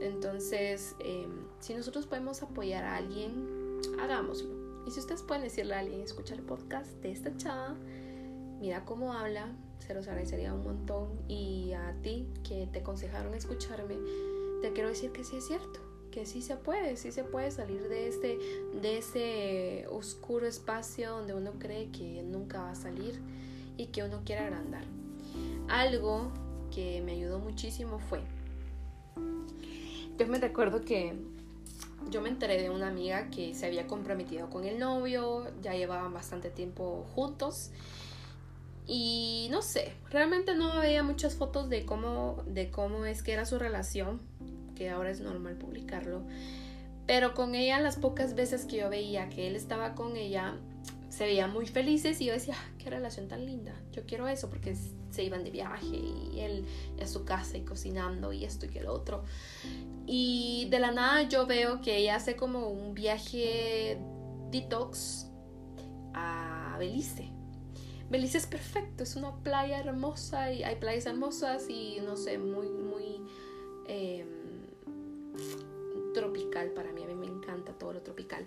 Entonces, 0.00 0.94
em, 1.00 1.30
si 1.60 1.74
nosotros 1.74 2.06
podemos 2.06 2.42
apoyar 2.42 2.84
a 2.84 2.96
alguien, 2.96 3.80
hagámoslo. 4.00 4.50
Y 4.86 4.90
si 4.90 5.00
ustedes 5.00 5.22
pueden 5.22 5.42
decirle 5.42 5.74
a 5.74 5.80
alguien, 5.80 6.00
escucha 6.00 6.34
el 6.34 6.42
podcast 6.42 6.90
de 7.02 7.10
esta 7.10 7.36
chava, 7.36 7.74
mira 8.60 8.84
cómo 8.84 9.12
habla, 9.12 9.48
se 9.86 9.94
los 9.94 10.08
agradecería 10.08 10.52
un 10.52 10.64
montón. 10.64 11.08
Y 11.28 11.72
a 11.72 11.94
ti 12.02 12.26
que 12.46 12.66
te 12.72 12.80
aconsejaron 12.80 13.34
escucharme, 13.34 13.96
te 14.62 14.72
quiero 14.72 14.88
decir 14.88 15.12
que 15.12 15.24
sí 15.24 15.36
es 15.36 15.46
cierto, 15.46 15.80
que 16.10 16.26
sí 16.26 16.42
se 16.42 16.56
puede, 16.56 16.96
sí 16.96 17.12
se 17.12 17.24
puede 17.24 17.50
salir 17.50 17.88
de 17.88 18.08
este, 18.08 18.38
de 18.80 18.98
ese 18.98 19.86
oscuro 19.90 20.46
espacio 20.46 21.10
donde 21.10 21.34
uno 21.34 21.52
cree 21.58 21.90
que 21.90 22.22
nunca 22.22 22.62
va 22.62 22.70
a 22.70 22.74
salir 22.74 23.20
y 23.76 23.86
que 23.86 24.02
uno 24.02 24.22
quiere 24.24 24.42
agrandar. 24.42 24.84
Algo 25.68 26.30
que 26.70 27.02
me 27.02 27.12
ayudó 27.12 27.38
muchísimo 27.38 27.98
fue, 27.98 28.20
yo 30.18 30.26
me 30.26 30.38
recuerdo 30.38 30.82
que 30.84 31.14
yo 32.10 32.20
me 32.20 32.28
enteré 32.28 32.60
de 32.60 32.70
una 32.70 32.88
amiga 32.88 33.30
que 33.30 33.54
se 33.54 33.66
había 33.66 33.86
comprometido 33.86 34.50
con 34.50 34.64
el 34.64 34.78
novio, 34.78 35.46
ya 35.62 35.74
llevaban 35.74 36.12
bastante 36.12 36.50
tiempo 36.50 37.06
juntos 37.14 37.70
y 38.86 39.48
no 39.50 39.62
sé, 39.62 39.92
realmente 40.10 40.54
no 40.54 40.78
veía 40.78 41.02
muchas 41.02 41.34
fotos 41.34 41.68
de 41.68 41.86
cómo, 41.86 42.42
de 42.46 42.70
cómo 42.70 43.06
es 43.06 43.22
que 43.22 43.32
era 43.32 43.46
su 43.46 43.58
relación, 43.58 44.20
que 44.74 44.90
ahora 44.90 45.10
es 45.10 45.20
normal 45.20 45.56
publicarlo. 45.56 46.22
Pero 47.06 47.34
con 47.34 47.54
ella, 47.54 47.80
las 47.80 47.96
pocas 47.96 48.34
veces 48.34 48.64
que 48.64 48.78
yo 48.78 48.90
veía 48.90 49.28
que 49.28 49.46
él 49.46 49.56
estaba 49.56 49.94
con 49.94 50.16
ella, 50.16 50.54
se 51.08 51.24
veían 51.24 51.52
muy 51.52 51.66
felices 51.66 52.20
y 52.20 52.26
yo 52.26 52.32
decía, 52.32 52.54
ah, 52.58 52.70
qué 52.78 52.90
relación 52.90 53.28
tan 53.28 53.46
linda. 53.46 53.72
Yo 53.92 54.04
quiero 54.04 54.26
eso 54.26 54.50
porque 54.50 54.76
se 55.10 55.22
iban 55.22 55.44
de 55.44 55.50
viaje 55.50 55.96
y 55.96 56.40
él 56.40 56.66
a 57.00 57.06
su 57.06 57.24
casa 57.24 57.56
y 57.56 57.64
cocinando 57.64 58.32
y 58.32 58.44
esto 58.44 58.66
y 58.66 58.70
que 58.70 58.82
lo 58.82 58.92
otro. 58.92 59.24
Y 60.06 60.66
de 60.70 60.78
la 60.80 60.92
nada 60.92 61.22
yo 61.22 61.46
veo 61.46 61.80
que 61.80 61.96
ella 61.98 62.16
hace 62.16 62.36
como 62.36 62.68
un 62.68 62.94
viaje 62.94 63.98
detox 64.50 65.30
a 66.14 66.76
Belice. 66.78 67.33
Belice 68.10 68.38
es 68.38 68.46
perfecto, 68.46 69.02
es 69.02 69.16
una 69.16 69.34
playa 69.42 69.80
hermosa 69.80 70.52
y 70.52 70.62
hay 70.62 70.76
playas 70.76 71.06
hermosas 71.06 71.66
y 71.68 71.98
no 72.04 72.16
sé, 72.16 72.38
muy, 72.38 72.68
muy 72.68 73.22
em, 73.88 74.26
tropical 76.12 76.70
para 76.70 76.92
mí. 76.92 77.04
Tropical. 78.04 78.46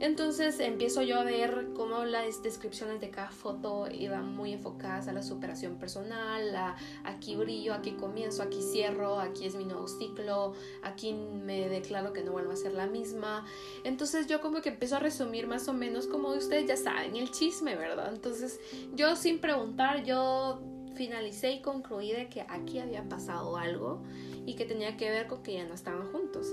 Entonces 0.00 0.58
empiezo 0.60 1.02
yo 1.02 1.20
a 1.20 1.24
ver 1.24 1.68
cómo 1.74 2.04
las 2.04 2.42
descripciones 2.42 3.00
de 3.00 3.10
cada 3.10 3.30
foto 3.30 3.88
iban 3.90 4.34
muy 4.34 4.52
enfocadas 4.52 5.08
a 5.08 5.12
la 5.12 5.22
superación 5.22 5.76
personal, 5.76 6.54
a 6.56 6.76
aquí 7.04 7.36
brillo, 7.36 7.74
aquí 7.74 7.92
comienzo, 7.92 8.42
aquí 8.42 8.60
cierro, 8.62 9.20
aquí 9.20 9.46
es 9.46 9.54
mi 9.54 9.64
nuevo 9.64 9.86
ciclo, 9.86 10.54
aquí 10.82 11.12
me 11.12 11.68
declaro 11.68 12.12
que 12.12 12.22
no 12.22 12.32
vuelvo 12.32 12.52
a 12.52 12.56
ser 12.56 12.72
la 12.72 12.86
misma. 12.86 13.46
Entonces 13.84 14.26
yo 14.26 14.40
como 14.40 14.60
que 14.60 14.70
empiezo 14.70 14.96
a 14.96 15.00
resumir 15.00 15.46
más 15.46 15.68
o 15.68 15.72
menos 15.72 16.06
como 16.06 16.30
ustedes 16.30 16.66
ya 16.66 16.76
saben 16.76 17.16
el 17.16 17.30
chisme, 17.30 17.76
¿verdad? 17.76 18.12
Entonces 18.12 18.58
yo 18.94 19.14
sin 19.16 19.38
preguntar, 19.38 20.04
yo 20.04 20.60
finalicé 20.94 21.52
y 21.52 21.60
concluí 21.60 22.12
de 22.12 22.28
que 22.28 22.42
aquí 22.42 22.78
había 22.78 23.08
pasado 23.08 23.56
algo 23.56 24.02
y 24.46 24.54
que 24.54 24.64
tenía 24.64 24.96
que 24.96 25.10
ver 25.10 25.26
con 25.26 25.42
que 25.42 25.54
ya 25.54 25.64
no 25.64 25.74
estaban 25.74 26.10
juntos. 26.12 26.46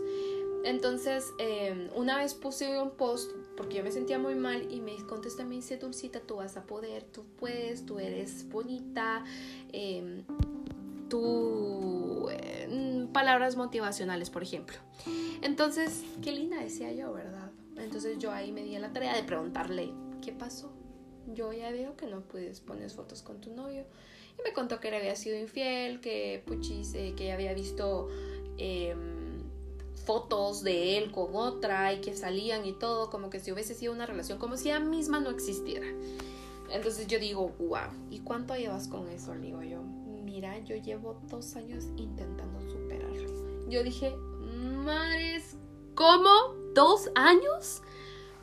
Entonces, 0.64 1.34
em, 1.40 1.90
una 1.96 2.18
vez 2.18 2.34
puse 2.34 2.80
un 2.80 2.92
post 2.92 3.32
porque 3.58 3.78
yo 3.78 3.84
me 3.84 3.92
sentía 3.92 4.20
muy 4.20 4.36
mal 4.36 4.72
y 4.72 4.80
me 4.80 4.96
contesta, 5.08 5.44
me 5.44 5.56
dice, 5.56 5.78
Dulcita, 5.78 6.20
tú 6.20 6.36
vas 6.36 6.56
a 6.56 6.64
poder, 6.66 7.04
tú 7.04 7.26
puedes, 7.40 7.86
tú 7.86 8.00
eres 8.00 8.48
bonita, 8.50 9.24
eh, 9.74 10.24
tú... 11.10 12.30
palabras 13.12 13.58
motivacionales, 13.58 14.30
por 14.30 14.44
ejemplo. 14.44 14.78
Entonces, 15.42 16.04
qué 16.22 16.32
linda 16.32 16.62
decía 16.62 16.94
yo, 16.94 17.12
¿verdad? 17.12 17.52
Entonces 17.78 18.20
yo 18.20 18.32
ahí 18.32 18.52
me 18.52 18.64
di 18.64 18.78
la 18.78 18.94
tarea 18.94 19.16
de 19.16 19.24
preguntarle, 19.24 19.92
¿qué 20.22 20.32
pasó? 20.32 20.72
Yo 21.34 21.52
ya 21.52 21.72
veo 21.72 21.98
que 21.98 22.08
no 22.08 22.22
puedes 22.22 22.62
poner 22.62 22.90
fotos 22.90 23.22
con 23.22 23.42
tu 23.42 23.54
novio. 23.54 23.86
Y 24.40 24.44
me 24.44 24.54
contó 24.54 24.80
que 24.80 24.88
él 24.90 24.94
había 24.94 25.16
sido 25.16 25.38
infiel, 25.38 26.00
que 26.00 26.42
puchis, 26.46 26.94
eh, 26.94 27.14
que 27.18 27.32
había 27.32 27.54
visto... 27.54 28.08
fotos 30.02 30.64
de 30.64 30.98
él 30.98 31.12
con 31.12 31.36
otra 31.36 31.94
y 31.94 32.02
que 32.02 32.16
salían 32.16 32.66
y 32.66 32.74
todo, 32.74 33.10
como 33.10 33.30
que 33.30 33.40
si 33.40 33.52
hubiese 33.52 33.74
sido 33.74 33.94
una 33.94 34.06
relación, 34.06 34.38
como 34.38 34.58
si 34.58 34.70
ella 34.70 34.80
misma 34.80 35.20
no 35.20 35.30
existiera. 35.30 35.88
Entonces 36.70 37.08
yo 37.08 37.20
digo, 37.20 37.54
wow, 37.60 37.92
¿y 38.10 38.20
cuánto 38.20 38.56
llevas 38.56 38.88
con 38.88 39.08
eso? 39.10 39.36
Le 39.36 39.48
digo 39.48 39.62
yo, 39.62 39.82
mira, 39.82 40.58
yo 40.60 40.76
llevo 40.76 41.20
dos 41.30 41.56
años 41.56 41.86
intentando 41.98 42.62
superarlo. 42.70 43.70
Yo 43.70 43.84
dije, 43.84 44.16
madres, 44.84 45.56
¿cómo? 45.96 46.30
¿Dos 46.74 47.10
años? 47.16 47.82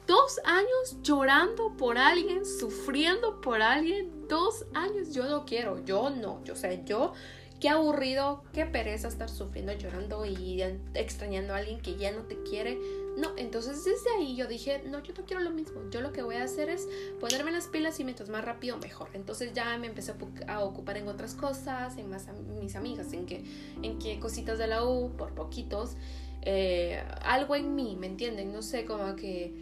Dos 0.07 0.41
años 0.45 0.97
llorando 1.03 1.77
por 1.77 1.99
alguien, 1.99 2.47
sufriendo 2.47 3.41
por 3.41 3.61
alguien, 3.61 4.27
dos 4.27 4.65
años, 4.73 5.13
yo 5.13 5.29
no 5.29 5.45
quiero, 5.45 5.85
yo 5.85 6.09
no, 6.09 6.43
yo 6.45 6.57
sé, 6.57 6.83
yo 6.87 7.13
Qué 7.61 7.69
aburrido, 7.69 8.45
qué 8.53 8.67
pereza 8.67 9.09
estar 9.09 9.29
sufriendo, 9.29 9.73
llorando 9.73 10.25
y 10.25 10.63
extrañando 10.95 11.55
a 11.55 11.57
alguien 11.57 11.81
que 11.81 11.97
ya 11.97 12.13
no 12.13 12.23
te 12.23 12.41
quiere. 12.45 12.79
No, 13.17 13.31
entonces 13.37 13.85
desde 13.85 14.11
ahí 14.17 14.37
yo 14.37 14.47
dije, 14.47 14.81
no, 14.87 15.03
yo 15.03 15.13
no 15.13 15.25
quiero 15.25 15.43
lo 15.43 15.51
mismo. 15.51 15.81
Yo 15.91 16.01
lo 16.01 16.13
que 16.13 16.23
voy 16.23 16.37
a 16.37 16.45
hacer 16.45 16.69
es 16.69 16.87
ponerme 17.19 17.51
las 17.51 17.67
pilas 17.67 17.99
y 17.99 18.05
mientras 18.05 18.29
más 18.29 18.45
rápido 18.45 18.79
mejor. 18.79 19.09
Entonces 19.13 19.53
ya 19.55 19.77
me 19.77 19.89
empecé 19.89 20.15
a 20.47 20.61
ocupar 20.61 20.99
en 20.99 21.09
otras 21.09 21.35
cosas, 21.35 21.97
en 21.97 22.09
más 22.09 22.29
mis 22.61 22.77
amigas, 22.77 23.13
en 23.13 23.27
que, 23.27 23.43
en 23.83 23.99
que 23.99 24.21
cositas 24.21 24.57
de 24.59 24.69
la 24.69 24.85
U, 24.85 25.11
por 25.17 25.35
poquitos. 25.35 25.97
Eh, 26.43 27.03
algo 27.23 27.57
en 27.57 27.75
mí, 27.75 27.97
¿me 27.99 28.07
entienden? 28.07 28.53
No 28.53 28.63
sé, 28.63 28.85
como 28.85 29.17
que 29.17 29.53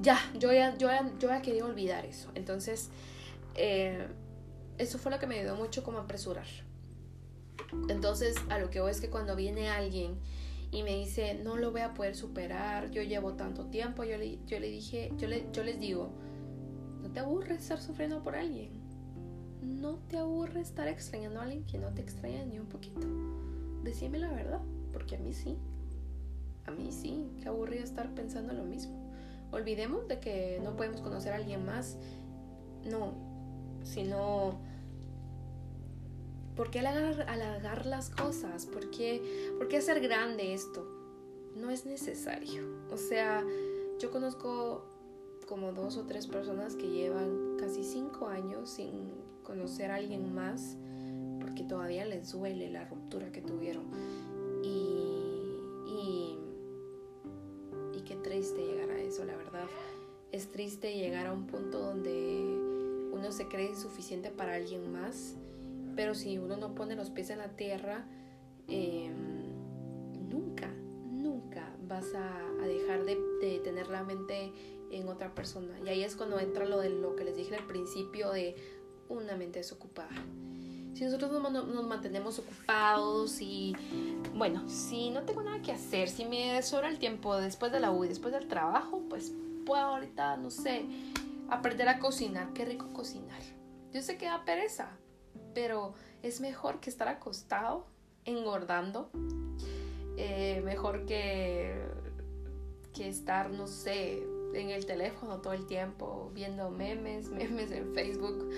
ya, 0.00 0.18
yo 0.38 0.52
ya, 0.52 0.78
yo 0.78 0.86
ya, 0.86 1.10
yo 1.18 1.28
ya 1.28 1.42
quería 1.42 1.64
olvidar 1.64 2.06
eso. 2.06 2.30
Entonces, 2.36 2.90
eh, 3.56 4.06
eso 4.80 4.98
fue 4.98 5.12
lo 5.12 5.18
que 5.18 5.26
me 5.26 5.38
ayudó 5.38 5.56
mucho 5.56 5.82
como 5.82 5.98
a 5.98 6.02
apresurar. 6.02 6.46
Entonces, 7.88 8.36
a 8.48 8.58
lo 8.58 8.70
que 8.70 8.80
voy 8.80 8.90
es 8.90 9.00
que 9.00 9.10
cuando 9.10 9.36
viene 9.36 9.68
alguien 9.68 10.18
y 10.72 10.82
me 10.82 10.96
dice, 10.96 11.34
no 11.34 11.56
lo 11.56 11.70
voy 11.70 11.82
a 11.82 11.92
poder 11.92 12.16
superar, 12.16 12.90
yo 12.90 13.02
llevo 13.02 13.34
tanto 13.34 13.66
tiempo, 13.66 14.04
yo 14.04 14.16
le, 14.16 14.38
yo 14.46 14.58
le 14.58 14.68
dije, 14.68 15.12
yo, 15.18 15.28
le, 15.28 15.46
yo 15.52 15.62
les 15.62 15.78
digo, 15.78 16.10
no 17.02 17.10
te 17.10 17.20
aburres 17.20 17.58
estar 17.58 17.80
sufriendo 17.80 18.22
por 18.22 18.36
alguien. 18.36 18.70
No 19.62 19.96
te 20.08 20.16
aburre 20.16 20.60
estar 20.60 20.88
extrañando 20.88 21.40
a 21.40 21.42
alguien 21.42 21.64
que 21.66 21.78
no 21.78 21.92
te 21.92 22.00
extraña 22.00 22.44
ni 22.44 22.58
un 22.58 22.66
poquito. 22.66 23.06
Decime 23.82 24.18
la 24.18 24.32
verdad, 24.32 24.60
porque 24.92 25.16
a 25.16 25.18
mí 25.18 25.34
sí. 25.34 25.58
A 26.66 26.70
mí 26.70 26.90
sí, 26.90 27.30
qué 27.42 27.48
aburrido 27.48 27.84
estar 27.84 28.14
pensando 28.14 28.54
lo 28.54 28.64
mismo. 28.64 29.12
Olvidemos 29.52 30.08
de 30.08 30.20
que 30.20 30.60
no 30.64 30.76
podemos 30.76 31.02
conocer 31.02 31.32
a 31.32 31.36
alguien 31.36 31.66
más. 31.66 31.98
No, 32.84 33.12
sino 33.82 34.58
¿Por 36.60 36.70
qué 36.70 36.80
alargar, 36.80 37.86
las 37.86 38.10
cosas? 38.10 38.66
¿Por 38.66 38.90
qué, 38.90 39.54
¿Por 39.56 39.68
qué 39.68 39.78
hacer 39.78 39.98
grande 39.98 40.52
esto? 40.52 40.86
No 41.56 41.70
es 41.70 41.86
necesario. 41.86 42.64
O 42.90 42.98
sea, 42.98 43.42
yo 43.98 44.10
conozco 44.10 44.84
como 45.48 45.72
dos 45.72 45.96
o 45.96 46.04
tres 46.04 46.26
personas 46.26 46.76
que 46.76 46.90
llevan 46.90 47.56
casi 47.58 47.82
cinco 47.82 48.28
años 48.28 48.68
sin 48.68 48.90
conocer 49.42 49.90
a 49.90 49.94
alguien 49.94 50.34
más 50.34 50.76
porque 51.40 51.64
todavía 51.64 52.04
les 52.04 52.30
duele 52.32 52.68
la 52.68 52.84
ruptura 52.84 53.32
que 53.32 53.40
tuvieron. 53.40 53.86
Y, 54.62 55.56
y, 55.86 56.38
y 57.94 58.02
qué 58.02 58.16
triste 58.16 58.66
llegar 58.66 58.90
a 58.90 59.00
eso, 59.00 59.24
la 59.24 59.34
verdad. 59.34 59.64
Es 60.30 60.52
triste 60.52 60.94
llegar 60.94 61.26
a 61.26 61.32
un 61.32 61.46
punto 61.46 61.78
donde 61.78 62.44
uno 63.12 63.32
se 63.32 63.48
cree 63.48 63.70
insuficiente 63.70 64.30
para 64.30 64.56
alguien 64.56 64.92
más 64.92 65.36
pero 65.96 66.14
si 66.14 66.38
uno 66.38 66.56
no 66.56 66.74
pone 66.74 66.94
los 66.96 67.10
pies 67.10 67.30
en 67.30 67.38
la 67.38 67.48
tierra, 67.48 68.04
em, 68.68 70.28
nunca, 70.28 70.68
nunca 71.10 71.70
vas 71.86 72.06
a, 72.14 72.46
dejar 72.66 73.04
de, 73.04 73.60
tener 73.64 73.88
la 73.88 74.04
mente 74.04 74.52
en 74.90 75.08
otra 75.08 75.34
persona. 75.34 75.78
Y 75.84 75.88
ahí 75.88 76.02
es 76.02 76.16
cuando 76.16 76.38
entra 76.38 76.66
lo 76.66 76.78
de 76.78 76.90
lo 76.90 77.16
que 77.16 77.24
les 77.24 77.36
dije 77.36 77.56
al 77.56 77.66
principio 77.66 78.30
de 78.30 78.54
una 79.08 79.36
mente 79.36 79.58
desocupada. 79.58 80.10
Si 80.94 81.04
nosotros 81.04 81.32
nos, 81.32 81.66
nos 81.66 81.86
mantenemos 81.86 82.38
ocupados 82.38 83.40
y, 83.40 83.74
bueno, 84.34 84.68
si 84.68 85.10
no 85.10 85.22
tengo 85.22 85.42
nada 85.42 85.62
que 85.62 85.72
hacer, 85.72 86.08
si 86.08 86.24
me 86.24 86.60
sobra 86.62 86.88
el 86.88 86.98
tiempo 86.98 87.36
después 87.36 87.72
de 87.72 87.80
la 87.80 87.90
U 87.90 88.04
y 88.04 88.08
después 88.08 88.34
del 88.34 88.46
trabajo, 88.46 89.02
pues 89.08 89.32
puedo 89.64 89.82
ahorita, 89.82 90.36
no 90.36 90.50
sé, 90.50 90.84
aprender 91.48 91.88
a 91.88 91.98
cocinar. 91.98 92.52
Qué 92.52 92.64
rico 92.64 92.92
cocinar. 92.92 93.40
Yo 93.92 94.02
sé 94.02 94.16
que 94.16 94.26
da 94.26 94.44
pereza, 94.44 94.90
pero 95.54 95.94
es 96.22 96.40
mejor 96.40 96.80
que 96.80 96.90
estar 96.90 97.08
acostado 97.08 97.86
engordando, 98.24 99.10
eh, 100.16 100.60
mejor 100.64 101.06
que, 101.06 101.74
que 102.92 103.08
estar, 103.08 103.50
no 103.50 103.66
sé, 103.66 104.22
en 104.54 104.70
el 104.70 104.86
teléfono 104.86 105.40
todo 105.40 105.52
el 105.52 105.66
tiempo, 105.66 106.30
viendo 106.34 106.70
memes, 106.70 107.28
memes 107.30 107.70
en 107.70 107.94
Facebook. 107.94 108.50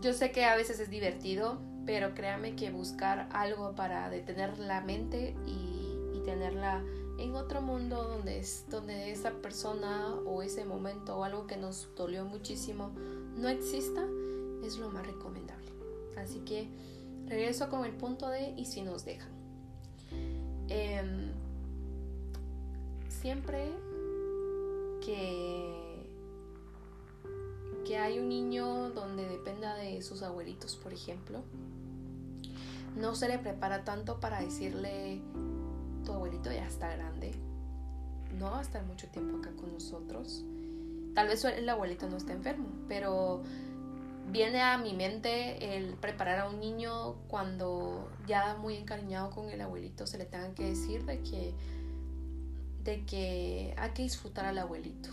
Yo 0.00 0.12
sé 0.12 0.30
que 0.30 0.44
a 0.44 0.56
veces 0.56 0.80
es 0.80 0.90
divertido, 0.90 1.58
pero 1.86 2.14
créame 2.14 2.54
que 2.54 2.70
buscar 2.70 3.28
algo 3.32 3.74
para 3.74 4.10
detener 4.10 4.58
la 4.58 4.80
mente 4.80 5.34
y, 5.46 5.96
y 6.14 6.22
tenerla 6.24 6.84
en 7.18 7.34
otro 7.34 7.60
mundo 7.60 8.04
donde, 8.04 8.38
es, 8.38 8.64
donde 8.68 9.10
esa 9.10 9.32
persona 9.32 10.14
o 10.24 10.42
ese 10.42 10.64
momento 10.64 11.16
o 11.16 11.24
algo 11.24 11.46
que 11.46 11.56
nos 11.56 11.88
dolió 11.96 12.24
muchísimo 12.24 12.92
no 13.36 13.48
exista, 13.48 14.04
es 14.64 14.78
lo 14.78 14.90
más 14.90 15.06
recomendable. 15.06 15.47
Así 16.18 16.40
que 16.40 16.68
regreso 17.26 17.68
con 17.68 17.84
el 17.84 17.92
punto 17.92 18.28
de 18.28 18.54
y 18.56 18.64
si 18.66 18.82
nos 18.82 19.04
dejan. 19.04 19.30
Em, 20.68 21.32
siempre 23.08 23.70
que, 25.04 26.06
que 27.86 27.98
hay 27.98 28.18
un 28.18 28.28
niño 28.28 28.90
donde 28.90 29.26
dependa 29.28 29.74
de 29.74 30.02
sus 30.02 30.22
abuelitos, 30.22 30.76
por 30.76 30.92
ejemplo, 30.92 31.42
no 32.96 33.14
se 33.14 33.28
le 33.28 33.38
prepara 33.38 33.84
tanto 33.84 34.20
para 34.20 34.40
decirle, 34.40 35.20
tu 36.04 36.12
abuelito 36.12 36.50
ya 36.50 36.66
está 36.66 36.94
grande, 36.94 37.32
no 38.38 38.50
va 38.50 38.58
a 38.58 38.62
estar 38.62 38.84
mucho 38.84 39.08
tiempo 39.08 39.38
acá 39.38 39.50
con 39.56 39.72
nosotros. 39.72 40.44
Tal 41.14 41.28
vez 41.28 41.44
el 41.44 41.68
abuelito 41.68 42.08
no 42.08 42.16
está 42.16 42.32
enfermo, 42.32 42.68
pero 42.88 43.42
viene 44.30 44.60
a 44.60 44.78
mi 44.78 44.92
mente 44.92 45.76
el 45.76 45.94
preparar 45.94 46.40
a 46.40 46.48
un 46.48 46.60
niño 46.60 47.14
cuando 47.28 48.10
ya 48.26 48.56
muy 48.56 48.76
encariñado 48.76 49.30
con 49.30 49.48
el 49.50 49.60
abuelito 49.60 50.06
se 50.06 50.18
le 50.18 50.24
tenga 50.24 50.52
que 50.54 50.64
decir 50.64 51.04
de 51.04 51.22
que 51.22 51.54
de 52.84 53.04
que 53.04 53.74
hay 53.76 53.90
que 53.90 54.02
disfrutar 54.02 54.46
al 54.46 54.58
abuelito 54.58 55.10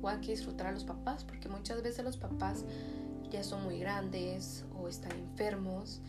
o 0.00 0.08
hay 0.08 0.20
que 0.20 0.32
disfrutar 0.32 0.68
a 0.68 0.72
los 0.72 0.84
papás 0.84 1.24
porque 1.24 1.48
muchas 1.48 1.82
veces 1.82 2.04
los 2.04 2.16
papás 2.16 2.64
ya 3.30 3.42
son 3.42 3.64
muy 3.64 3.78
grandes 3.78 4.64
o 4.78 4.88
están 4.88 5.12
enfermos 5.12 6.00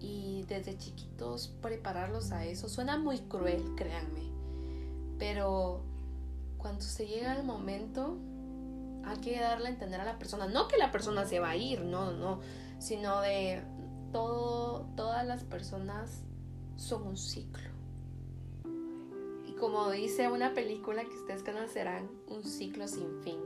y 0.00 0.44
desde 0.48 0.76
chiquitos 0.76 1.48
prepararlos 1.60 2.32
a 2.32 2.44
eso 2.44 2.68
suena 2.68 2.98
muy 2.98 3.18
cruel, 3.20 3.62
créanme, 3.76 4.30
pero 5.18 5.82
cuando 6.58 6.82
se 6.82 7.06
llega 7.06 7.34
el 7.34 7.44
momento 7.44 8.18
hay 9.06 9.18
que 9.18 9.40
darle 9.40 9.68
a 9.68 9.70
entender 9.70 10.00
a 10.00 10.04
la 10.04 10.18
persona, 10.18 10.46
no 10.46 10.66
que 10.68 10.76
la 10.76 10.90
persona 10.90 11.24
se 11.24 11.38
va 11.38 11.50
a 11.50 11.56
ir, 11.56 11.82
no, 11.82 12.12
no, 12.12 12.40
sino 12.78 13.20
de 13.20 13.62
todo, 14.12 14.86
todas 14.96 15.24
las 15.26 15.44
personas 15.44 16.22
son 16.76 17.06
un 17.06 17.16
ciclo. 17.16 17.70
Y 19.46 19.52
como 19.52 19.90
dice 19.90 20.28
una 20.28 20.54
película 20.54 21.04
que 21.04 21.16
ustedes 21.16 21.44
conocerán, 21.44 22.10
un 22.28 22.42
ciclo 22.42 22.88
sin 22.88 23.22
fin, 23.22 23.38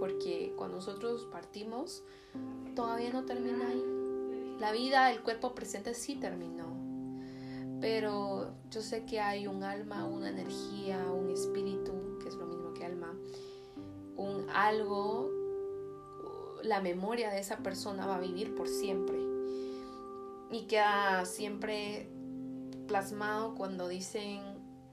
porque 0.00 0.52
cuando 0.56 0.76
nosotros 0.76 1.28
partimos, 1.30 2.02
todavía 2.74 3.12
no 3.12 3.24
termina 3.24 3.68
ahí. 3.68 3.84
La 4.58 4.72
vida, 4.72 5.12
el 5.12 5.22
cuerpo 5.22 5.54
presente 5.54 5.94
sí 5.94 6.16
terminó, 6.16 6.66
pero 7.80 8.52
yo 8.70 8.82
sé 8.82 9.04
que 9.04 9.20
hay 9.20 9.46
un 9.46 9.62
alma, 9.62 10.06
una 10.06 10.30
energía, 10.30 11.06
un 11.06 11.30
espíritu, 11.30 12.18
que 12.20 12.28
es 12.28 12.34
lo 12.34 12.46
mismo 12.46 12.72
que 12.74 12.84
alma, 12.84 13.14
un 14.16 14.46
algo, 14.50 15.30
la 16.62 16.80
memoria 16.80 17.30
de 17.30 17.40
esa 17.40 17.58
persona 17.58 18.06
va 18.06 18.16
a 18.16 18.20
vivir 18.20 18.54
por 18.54 18.68
siempre. 18.68 19.18
Y 20.50 20.66
queda 20.66 21.24
siempre 21.24 22.10
plasmado 22.86 23.54
cuando 23.54 23.88
dicen 23.88 24.42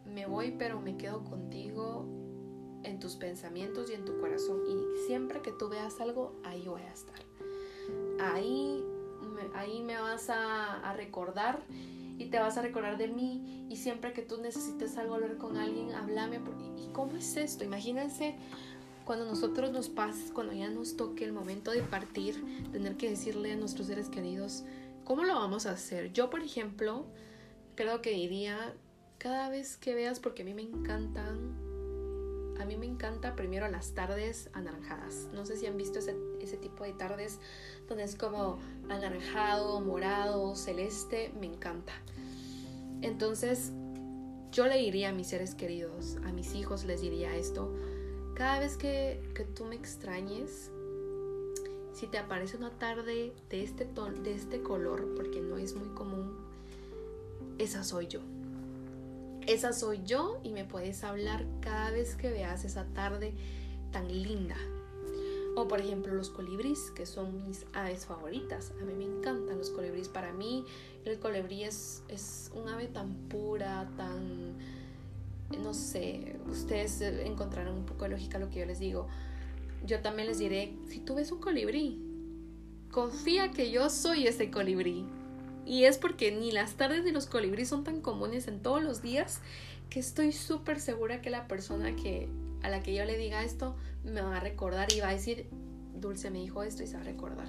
me 0.06 0.25
voy 0.25 0.56
pero 0.58 0.82
me 0.82 0.98
quedo 0.98 1.24
contigo 1.24 2.06
en 2.84 3.00
tus 3.00 3.16
pensamientos 3.16 3.90
y 3.92 3.94
en 3.94 4.06
tu 4.06 4.20
corazón 4.20 4.62
y 4.68 5.08
siempre 5.08 5.42
que 5.42 5.51
tú 5.51 5.70
veas 5.70 6.00
algo 6.01 6.40
ahí 6.44 6.68
voy 6.68 6.82
a 6.82 6.92
estar. 6.92 7.20
Ahí 8.20 8.84
ahí 9.56 9.82
me 9.82 10.00
vas 10.00 10.30
a, 10.30 10.94
recordar 10.96 11.63
y 12.18 12.25
te 12.25 12.40
vas 12.40 12.58
a 12.58 12.62
recordar 12.62 12.98
de 12.98 13.08
mí. 13.08 13.66
Y 13.70 13.78
siempre 13.78 14.13
que 14.13 14.22
tú 14.22 14.42
necesites 14.42 14.98
algo 14.98 15.16
hablar 15.16 15.38
con 15.38 15.58
alguien 15.58 15.94
háblame 15.94 16.40
y 16.78 16.92
cómo 16.92 17.16
es 17.16 17.38
esto 17.38 17.63
imagínense 17.63 18.36
cuando 19.12 19.25
nosotros 19.25 19.74
nos 19.74 19.89
pase 19.89 20.32
cuando 20.32 20.53
ya 20.53 20.70
nos 20.70 20.96
toque 20.96 21.25
el 21.25 21.34
momento 21.34 21.72
de 21.72 21.82
partir 21.82 22.41
tener 22.72 22.96
que 22.96 23.10
decirle 23.10 23.51
a 23.51 23.58
nuestros 23.58 23.88
seres 23.88 24.08
queridos 24.08 24.63
cómo 25.03 25.25
lo 25.25 25.36
vamos 25.36 25.65
a 25.65 25.72
hacer 25.72 26.13
yo 26.13 26.30
por 26.30 26.41
ejemplo 26.41 27.06
creo 27.75 28.01
que 28.01 28.12
diría 28.12 28.74
cada 29.18 29.50
vez 29.50 29.75
que 29.75 29.96
veas 29.96 30.22
porque 30.22 30.44
a 30.44 30.46
mí 30.46 30.53
me 30.53 30.62
encantan 30.62 31.58
a 32.58 32.63
mí 32.63 32.77
me 32.77 32.86
encanta 32.86 33.36
primero 33.36 33.68
las 33.68 33.94
tardes 33.96 34.50
anaranjadas. 34.53 35.27
No 35.34 35.46
sé 35.46 35.58
si 35.58 35.65
han 35.65 35.75
visto 35.75 36.00
ese, 36.00 36.15
ese, 36.39 36.56
tipo 36.56 36.86
de 36.86 36.94
tardes 36.94 37.39
donde 37.89 38.03
es 38.03 38.15
como 38.15 38.60
anaranjado, 38.88 39.82
morado, 39.82 40.56
celeste. 40.56 41.34
Me 41.39 41.48
encanta. 41.48 41.91
Entonces, 43.01 43.72
yo 44.51 44.68
le 44.68 44.77
diría 44.77 45.10
a 45.10 45.12
mis 45.12 45.25
seres 45.25 45.56
queridos, 45.56 46.18
a 46.24 46.32
mis 46.32 46.53
hijos 46.53 46.86
les 46.86 47.01
diría 47.01 47.36
esto. 47.36 47.74
Cada 48.41 48.57
vez 48.57 48.75
que, 48.75 49.21
que 49.36 49.43
tú 49.43 49.65
me 49.65 49.75
extrañes, 49.75 50.71
si 51.93 52.07
te 52.07 52.17
aparece 52.17 52.57
una 52.57 52.71
tarde 52.71 53.36
de 53.51 53.63
este, 53.63 53.86
ton, 53.86 54.24
de 54.24 54.33
este 54.33 54.63
color, 54.63 55.13
porque 55.15 55.41
no 55.41 55.60
es 55.60 55.75
muy 55.75 55.89
común, 55.89 56.36
esa 57.60 57.83
soy 57.83 58.07
yo 58.07 58.21
esa 59.48 59.74
soy 59.74 60.01
yo 60.03 60.39
y 60.43 60.50
me 60.50 60.65
puedes 60.65 61.03
hablar 61.03 61.45
cada 61.62 61.91
vez 61.91 62.15
que 62.15 62.31
veas 62.31 62.65
esa 62.65 62.86
tarde 62.86 63.33
tan 63.91 64.07
linda. 64.07 64.55
O 65.55 65.67
por 65.67 65.79
ejemplo 65.79 66.13
los 66.15 66.31
colibríes, 66.31 66.91
que 66.91 67.05
son 67.05 67.45
mis 67.45 67.67
aves 67.74 68.07
favoritas. 68.07 68.71
A 68.81 68.86
mí 68.86 68.93
me 68.93 69.03
encantan 69.03 69.60
los 69.60 69.69
colibríes. 69.69 70.07
Para 70.07 70.33
mí 70.33 70.65
el 71.05 71.19
colibrí 71.19 71.63
es, 71.63 72.01
es 72.07 72.50
un 72.55 72.69
ave 72.69 72.88
tan 72.88 73.13
pura, 73.29 73.88
tan... 73.98 74.80
No 75.60 75.74
sé, 75.74 76.38
ustedes 76.50 77.01
encontrarán 77.01 77.74
un 77.74 77.86
poco 77.86 78.03
de 78.03 78.12
lógica 78.12 78.39
lo 78.39 78.50
que 78.50 78.60
yo 78.60 78.65
les 78.65 78.79
digo. 78.79 79.08
Yo 79.85 80.00
también 80.01 80.27
les 80.27 80.40
diré, 80.40 80.74
si 80.87 81.00
tú 81.00 81.16
ves 81.16 81.31
un 81.31 81.40
colibrí, 81.40 82.01
confía 82.92 83.51
que 83.51 83.72
yo 83.72 83.90
soy 83.90 84.27
ese 84.27 84.51
colibrí. 84.51 85.05
Y 85.66 85.85
es 85.85 85.98
porque 85.98 86.31
ni 86.31 86.51
las 86.51 86.74
tardes 86.74 87.03
ni 87.03 87.11
los 87.11 87.27
colibríes 87.27 87.70
son 87.70 87.83
tan 87.83 88.01
comunes 88.01 88.48
en 88.48 88.61
todos 88.61 88.83
los 88.83 89.01
días 89.01 89.42
que 89.90 90.00
estoy 90.00 90.31
súper 90.31 90.79
segura 90.79 91.22
que 91.22 91.29
la 91.29 91.48
persona 91.48 91.96
que 91.96 92.29
a 92.64 92.70
la 92.70 92.83
que 92.83 92.94
yo 92.94 93.05
le 93.05 93.18
diga 93.18 93.44
esto 93.44 93.75
me 94.03 94.22
va 94.22 94.37
a 94.37 94.40
recordar 94.40 94.92
y 94.94 95.00
va 95.00 95.09
a 95.09 95.14
decir, 95.14 95.48
Dulce 95.96 96.29
me 96.31 96.40
dijo 96.40 96.64
esto 96.64 96.83
y 96.83 96.87
se 96.87 96.96
va 96.96 97.01
a 97.01 97.05
recordar. 97.05 97.48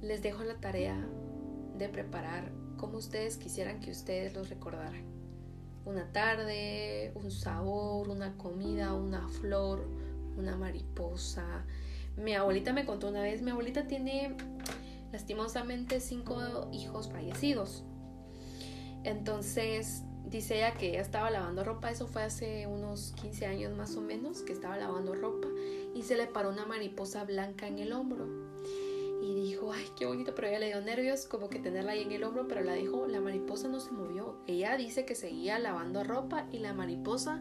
Les 0.00 0.22
dejo 0.22 0.42
la 0.44 0.54
tarea 0.54 0.96
de 1.78 1.88
preparar 1.88 2.50
como 2.76 2.98
ustedes 2.98 3.36
quisieran 3.36 3.80
que 3.80 3.90
ustedes 3.90 4.34
los 4.34 4.48
recordaran. 4.48 5.21
Una 5.84 6.12
tarde, 6.12 7.12
un 7.14 7.30
sabor, 7.30 8.08
una 8.08 8.36
comida, 8.36 8.94
una 8.94 9.28
flor, 9.28 9.86
una 10.36 10.56
mariposa. 10.56 11.64
Mi 12.16 12.34
abuelita 12.34 12.72
me 12.72 12.84
contó 12.84 13.08
una 13.08 13.22
vez, 13.22 13.42
mi 13.42 13.50
abuelita 13.50 13.86
tiene 13.86 14.36
lastimosamente 15.12 16.00
cinco 16.00 16.68
hijos 16.72 17.10
fallecidos. 17.10 17.84
Entonces 19.04 20.04
dice 20.24 20.56
ella 20.56 20.74
que 20.74 20.98
estaba 20.98 21.30
lavando 21.30 21.64
ropa, 21.64 21.90
eso 21.90 22.06
fue 22.06 22.22
hace 22.22 22.66
unos 22.66 23.12
15 23.20 23.46
años 23.46 23.76
más 23.76 23.96
o 23.96 24.00
menos, 24.00 24.42
que 24.42 24.52
estaba 24.52 24.76
lavando 24.76 25.14
ropa 25.14 25.48
y 25.94 26.02
se 26.02 26.16
le 26.16 26.26
paró 26.26 26.50
una 26.50 26.66
mariposa 26.66 27.24
blanca 27.24 27.66
en 27.66 27.78
el 27.78 27.92
hombro. 27.92 28.26
Y 29.22 29.34
dijo, 29.36 29.72
ay, 29.72 29.86
qué 29.96 30.04
bonito, 30.04 30.34
pero 30.34 30.48
ella 30.48 30.58
le 30.58 30.66
dio 30.66 30.80
nervios 30.80 31.26
como 31.26 31.48
que 31.48 31.60
tenerla 31.60 31.92
ahí 31.92 32.02
en 32.02 32.10
el 32.10 32.24
hombro, 32.24 32.48
pero 32.48 32.62
la 32.62 32.74
dijo, 32.74 33.06
la 33.06 33.20
mariposa 33.20 33.68
no 33.68 33.78
se 33.78 33.92
movió. 33.92 34.36
Ella 34.48 34.76
dice 34.76 35.04
que 35.04 35.14
seguía 35.14 35.60
lavando 35.60 36.02
ropa 36.02 36.48
y 36.50 36.58
la 36.58 36.74
mariposa 36.74 37.40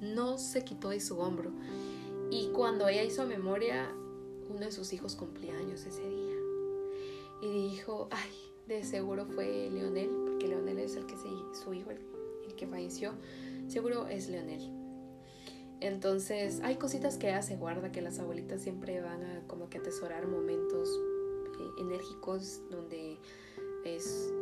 no 0.00 0.38
se 0.38 0.64
quitó 0.64 0.88
de 0.88 0.98
su 0.98 1.20
hombro. 1.20 1.52
Y 2.32 2.48
cuando 2.48 2.88
ella 2.88 3.04
hizo 3.04 3.26
memoria, 3.26 3.94
uno 4.48 4.60
de 4.60 4.72
sus 4.72 4.92
hijos 4.92 5.14
cumplía 5.14 5.56
años 5.56 5.86
ese 5.86 6.02
día 6.02 6.34
y 7.42 7.70
dijo, 7.70 8.08
ay, 8.10 8.30
de 8.66 8.84
seguro 8.84 9.26
fue 9.26 9.70
Leonel, 9.70 10.10
porque 10.26 10.48
Leonel 10.48 10.78
es 10.78 10.96
el 10.96 11.06
que 11.06 11.16
se, 11.16 11.28
su 11.62 11.72
hijo, 11.72 11.90
el, 11.90 12.00
que 12.56 12.66
falleció, 12.66 13.12
seguro 13.68 14.08
es 14.08 14.28
Leonel. 14.28 14.70
Entonces 15.80 16.60
hay 16.62 16.76
cositas 16.76 17.16
que 17.16 17.28
ella 17.28 17.40
se 17.40 17.56
guarda, 17.56 17.90
que 17.90 18.02
las 18.02 18.18
abuelitas 18.18 18.60
siempre 18.60 19.00
van 19.00 19.22
a 19.22 19.46
como 19.46 19.70
que 19.70 19.78
atesorar 19.78 20.26
momentos 20.26 21.00
enérgicos 21.78 22.62
donde 22.70 23.18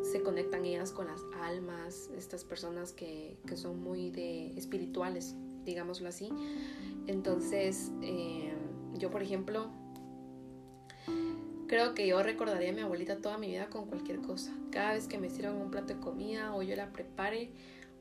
se 0.03 0.23
conectan 0.23 0.64
ellas 0.64 0.91
con 0.91 1.07
las 1.07 1.23
almas, 1.41 2.11
estas 2.17 2.45
personas 2.45 2.93
que, 2.93 3.37
que 3.47 3.57
son 3.57 3.81
muy 3.81 4.11
de 4.11 4.53
espirituales, 4.57 5.37
digámoslo 5.64 6.09
así. 6.09 6.29
Entonces, 7.07 7.93
eh, 8.03 8.53
yo 8.95 9.11
por 9.11 9.23
ejemplo, 9.23 9.71
Creo 11.69 11.93
que 11.93 12.07
yo 12.07 12.23
recordaría 12.23 12.71
a 12.71 12.73
mi 12.73 12.81
abuelita 12.81 13.19
toda 13.19 13.37
mi 13.37 13.49
vida 13.49 13.69
con 13.69 13.85
cualquier 13.88 14.23
cosa. 14.23 14.51
Cada 14.73 14.95
vez 14.95 15.07
que 15.07 15.19
me 15.19 15.29
sirvan 15.29 15.57
un 15.57 15.71
plato 15.71 15.93
de 15.93 16.01
comida 16.01 16.55
o 16.55 16.62
yo 16.62 16.75
la 16.75 16.95
prepare 16.95 17.51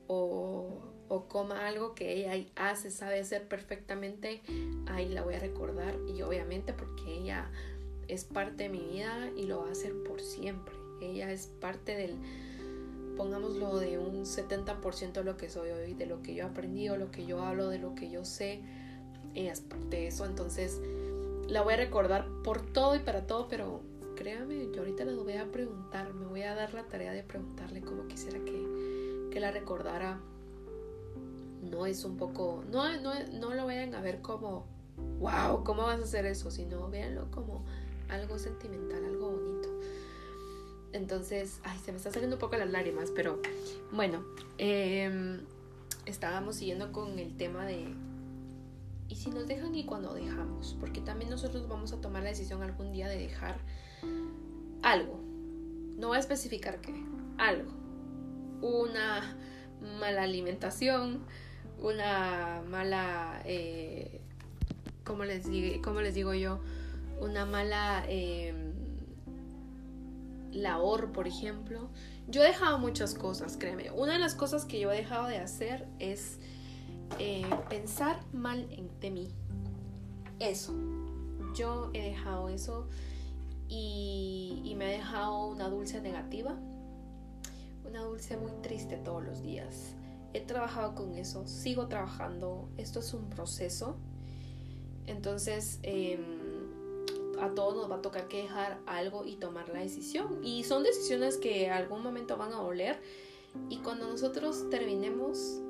o, 0.06 0.80
o 1.08 1.28
coma 1.28 1.66
algo 1.66 1.94
que 1.94 2.14
ella 2.14 2.46
hace, 2.56 2.90
sabe 2.90 3.20
hacer 3.20 3.46
perfectamente, 3.46 4.40
ahí 4.86 5.10
la 5.10 5.22
voy 5.22 5.34
a 5.34 5.38
recordar 5.38 5.98
y 6.08 6.22
obviamente 6.22 6.72
porque 6.72 7.18
ella 7.18 7.50
es 8.08 8.24
parte 8.24 8.64
de 8.64 8.68
mi 8.70 8.80
vida 8.80 9.30
y 9.36 9.44
lo 9.44 9.60
va 9.60 9.68
a 9.68 9.72
hacer 9.72 9.94
por 10.02 10.20
siempre. 10.20 10.74
Ella 11.00 11.30
es 11.30 11.46
parte 11.46 11.94
del, 11.94 12.16
pongámoslo, 13.16 13.78
de 13.78 13.98
un 13.98 14.24
70% 14.24 15.12
de 15.12 15.24
lo 15.24 15.36
que 15.36 15.48
soy 15.48 15.70
hoy, 15.70 15.94
de 15.94 16.06
lo 16.06 16.22
que 16.22 16.34
yo 16.34 16.46
aprendí 16.46 16.88
o 16.88 16.96
lo 16.96 17.10
que 17.10 17.26
yo 17.26 17.42
hablo, 17.42 17.68
de 17.68 17.78
lo 17.78 17.94
que 17.94 18.10
yo 18.10 18.24
sé. 18.24 18.62
Ella 19.34 19.52
es 19.52 19.60
parte 19.60 19.96
de 19.96 20.06
eso, 20.08 20.24
entonces 20.24 20.80
la 21.48 21.62
voy 21.62 21.74
a 21.74 21.76
recordar 21.76 22.26
por 22.42 22.60
todo 22.60 22.96
y 22.96 23.00
para 23.00 23.26
todo, 23.26 23.46
pero 23.48 23.82
créame, 24.16 24.68
yo 24.72 24.80
ahorita 24.80 25.04
la 25.04 25.14
voy 25.14 25.34
a 25.34 25.50
preguntar, 25.52 26.12
me 26.14 26.26
voy 26.26 26.42
a 26.42 26.54
dar 26.54 26.74
la 26.74 26.84
tarea 26.84 27.12
de 27.12 27.22
preguntarle 27.22 27.82
cómo 27.82 28.06
quisiera 28.08 28.38
que, 28.40 29.28
que 29.30 29.40
la 29.40 29.50
recordara. 29.50 30.20
No 31.62 31.86
es 31.86 32.04
un 32.04 32.16
poco, 32.16 32.64
no, 32.70 33.00
no, 33.00 33.12
no 33.32 33.54
lo 33.54 33.66
vayan 33.66 33.94
a 33.94 34.00
ver 34.00 34.22
como, 34.22 34.66
wow, 35.18 35.62
¿cómo 35.64 35.82
vas 35.82 36.00
a 36.00 36.04
hacer 36.04 36.24
eso? 36.26 36.50
Sino 36.50 36.88
véanlo 36.88 37.30
como 37.30 37.64
algo 38.08 38.38
sentimental, 38.38 39.04
algo 39.04 39.30
bonito. 39.30 39.68
Entonces, 40.92 41.60
ay, 41.64 41.78
se 41.84 41.92
me 41.92 41.98
está 41.98 42.10
saliendo 42.10 42.36
un 42.36 42.40
poco 42.40 42.56
las 42.56 42.70
lágrimas, 42.70 43.10
pero 43.14 43.40
bueno, 43.92 44.24
em, 44.56 45.40
estábamos 46.06 46.56
siguiendo 46.56 46.92
con 46.92 47.18
el 47.18 47.36
tema 47.36 47.66
de, 47.66 47.94
y 49.08 49.16
si 49.16 49.30
nos 49.30 49.46
dejan 49.46 49.74
y 49.74 49.84
cuando 49.84 50.14
dejamos, 50.14 50.76
porque 50.80 51.00
también 51.00 51.30
nosotros 51.30 51.68
vamos 51.68 51.92
a 51.92 52.00
tomar 52.00 52.22
la 52.22 52.30
decisión 52.30 52.62
algún 52.62 52.92
día 52.92 53.08
de 53.08 53.18
dejar 53.18 53.58
algo. 54.82 55.20
No 55.96 56.08
voy 56.08 56.16
a 56.16 56.20
especificar 56.20 56.80
qué, 56.80 56.94
algo. 57.36 57.72
Una 58.60 59.36
mala 60.00 60.22
alimentación, 60.22 61.20
una 61.80 62.62
mala, 62.68 63.42
eh, 63.44 64.20
¿cómo, 65.04 65.24
les 65.24 65.48
digo, 65.48 66.00
les 66.00 66.14
digo 66.14 66.34
yo? 66.34 66.60
Una 67.20 67.44
mala, 67.44 68.04
em, 68.08 68.72
labor, 70.52 71.12
por 71.12 71.26
ejemplo. 71.26 71.88
Yo 72.26 72.42
he 72.42 72.48
dejado 72.48 72.78
muchas 72.78 73.14
cosas, 73.14 73.56
créeme. 73.56 73.90
Una 73.90 74.14
de 74.14 74.18
las 74.18 74.34
cosas 74.34 74.64
que 74.64 74.80
yo 74.80 74.92
he 74.92 74.96
dejado 74.96 75.28
de 75.28 75.38
hacer 75.38 75.86
es 75.98 76.38
eh, 77.18 77.46
pensar 77.68 78.20
mal 78.32 78.66
en, 78.70 78.90
de 79.00 79.10
mí. 79.10 79.28
Eso. 80.38 80.74
Yo 81.54 81.90
he 81.94 82.02
dejado 82.10 82.48
eso 82.48 82.88
y, 83.68 84.74
me 84.76 84.84
ha 84.86 84.88
dejado 84.90 85.48
una 85.48 85.68
dulce 85.68 86.00
negativa. 86.00 86.54
Una 87.84 88.02
dulce 88.02 88.36
muy 88.36 88.52
triste 88.62 88.96
todos 88.98 89.24
los 89.24 89.42
días. 89.42 89.94
He 90.34 90.40
trabajado 90.40 90.94
con 90.94 91.14
eso, 91.14 91.46
sigo 91.46 91.88
trabajando. 91.88 92.68
Esto 92.76 93.00
es 93.00 93.14
un 93.14 93.30
proceso. 93.30 93.96
Entonces, 95.06 95.80
eh, 95.82 96.20
a 97.40 97.54
todos 97.54 97.76
nos 97.76 97.90
va 97.90 97.96
a 97.96 98.02
tocar 98.02 98.28
que 98.28 98.42
dejar 98.42 98.80
algo 98.86 99.24
y 99.24 99.36
tomar 99.36 99.68
la 99.68 99.80
decisión. 99.80 100.44
Y 100.44 100.64
son 100.64 100.82
decisiones 100.82 101.36
que 101.36 101.70
algún 101.70 102.02
momento 102.02 102.36
van 102.36 102.52
a 102.52 102.56
doler. 102.56 102.98
Y 103.68 103.78
cuando 103.78 104.08
nosotros 104.08 104.68
terminemos 104.70 105.60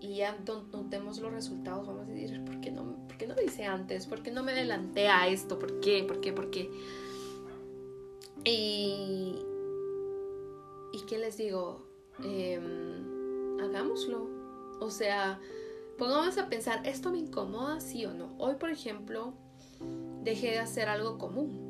y 0.00 0.16
ya 0.16 0.38
notemos 0.72 1.18
los 1.18 1.32
resultados, 1.32 1.86
vamos 1.86 2.08
a 2.08 2.10
decir, 2.10 2.44
¿por 2.44 2.60
qué 2.60 2.70
no, 2.70 2.96
por 3.06 3.16
qué 3.16 3.26
no 3.26 3.34
lo 3.34 3.42
hice 3.42 3.64
antes? 3.64 4.06
¿Por 4.06 4.22
qué 4.22 4.30
no 4.30 4.42
me 4.42 4.52
adelanté 4.52 5.08
a 5.08 5.28
esto? 5.28 5.58
¿Por 5.58 5.80
qué? 5.80 6.04
¿Por 6.04 6.20
qué? 6.20 6.32
¿Por 6.32 6.50
qué? 6.50 6.70
Y, 8.44 9.36
¿y 10.92 11.00
qué 11.06 11.18
les 11.18 11.36
digo? 11.36 11.82
Em, 12.22 13.60
hagámoslo. 13.60 14.28
O 14.80 14.90
sea, 14.90 15.40
pongamos 15.96 16.38
a 16.38 16.48
pensar, 16.48 16.86
¿esto 16.86 17.10
me 17.10 17.18
incomoda, 17.18 17.80
sí 17.80 18.06
o 18.06 18.14
no? 18.14 18.34
Hoy, 18.38 18.54
por 18.54 18.70
ejemplo, 18.70 19.34
dejé 20.22 20.52
de 20.52 20.58
hacer 20.58 20.88
algo 20.88 21.18
común. 21.18 21.68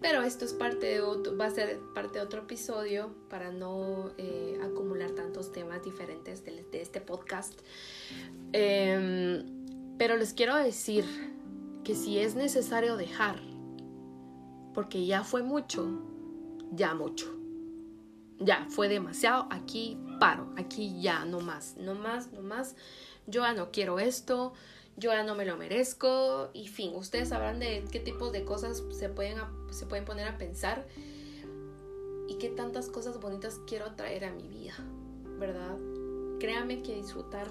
Pero 0.00 0.22
esto 0.22 0.44
es 0.44 0.52
parte 0.52 0.86
de 0.86 1.00
otro, 1.00 1.36
va 1.36 1.46
a 1.46 1.50
ser 1.50 1.80
parte 1.94 2.18
de 2.18 2.24
otro 2.24 2.42
episodio 2.42 3.14
para 3.30 3.50
no 3.50 4.10
eh, 4.18 4.60
acumular 4.62 5.10
tantos 5.12 5.52
temas 5.52 5.82
diferentes 5.82 6.44
de, 6.44 6.64
este 6.72 7.00
podcast. 7.00 7.58
Em, 8.52 9.96
pero 9.96 10.16
les 10.16 10.34
quiero 10.34 10.54
decir 10.56 11.04
que 11.82 11.94
si 11.94 12.18
es 12.18 12.34
necesario 12.34 12.96
dejar, 12.96 13.40
porque 14.74 15.06
ya 15.06 15.24
fue 15.24 15.42
mucho, 15.42 15.88
ya 16.72 16.94
mucho. 16.94 17.32
Ya 18.38 18.66
fue 18.68 18.88
demasiado, 18.88 19.46
aquí 19.50 19.98
paro, 20.20 20.52
aquí 20.58 21.00
ya, 21.00 21.24
no 21.24 21.40
más, 21.40 21.76
no 21.78 21.94
más, 21.94 22.32
no 22.32 22.42
más. 22.42 22.76
Yo 23.26 23.42
ya 23.42 23.54
no 23.54 23.70
quiero 23.72 23.98
esto, 23.98 24.52
yo 24.96 25.12
ya 25.12 25.22
no 25.22 25.34
me 25.34 25.44
lo 25.44 25.56
merezco 25.56 26.50
y 26.54 26.68
fin, 26.68 26.94
ustedes 26.94 27.28
sabrán 27.28 27.58
de 27.58 27.84
qué 27.90 28.00
tipos 28.00 28.32
de 28.32 28.44
cosas 28.44 28.82
se 28.90 29.08
pueden, 29.08 29.38
se 29.70 29.86
pueden 29.86 30.04
poner 30.04 30.26
a 30.26 30.38
pensar 30.38 30.86
y 32.28 32.36
qué 32.38 32.48
tantas 32.48 32.88
cosas 32.88 33.20
bonitas 33.20 33.60
quiero 33.66 33.92
traer 33.92 34.24
a 34.24 34.32
mi 34.32 34.48
vida, 34.48 34.74
¿verdad? 35.38 35.76
Créame 36.40 36.82
que 36.82 36.94
disfrutar 36.94 37.48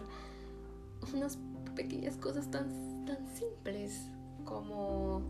unas 1.13 1.37
pequeñas 1.75 2.17
cosas 2.17 2.49
tan, 2.49 3.05
tan 3.05 3.27
simples 3.35 4.09
como 4.43 5.21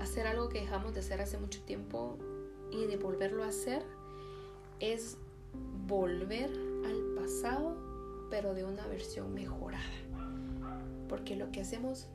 hacer 0.00 0.26
algo 0.26 0.48
que 0.48 0.60
dejamos 0.60 0.94
de 0.94 1.00
hacer 1.00 1.20
hace 1.20 1.38
mucho 1.38 1.60
tiempo 1.62 2.16
y 2.70 2.86
de 2.86 2.96
volverlo 2.96 3.44
a 3.44 3.48
hacer 3.48 3.82
es 4.80 5.18
volver 5.86 6.50
al 6.86 7.14
pasado 7.16 7.76
pero 8.30 8.54
de 8.54 8.64
una 8.64 8.86
versión 8.86 9.34
mejorada 9.34 10.07
porque 11.08 11.36
lo 11.36 11.50
que 11.50 11.60
hacemos, 11.60 12.06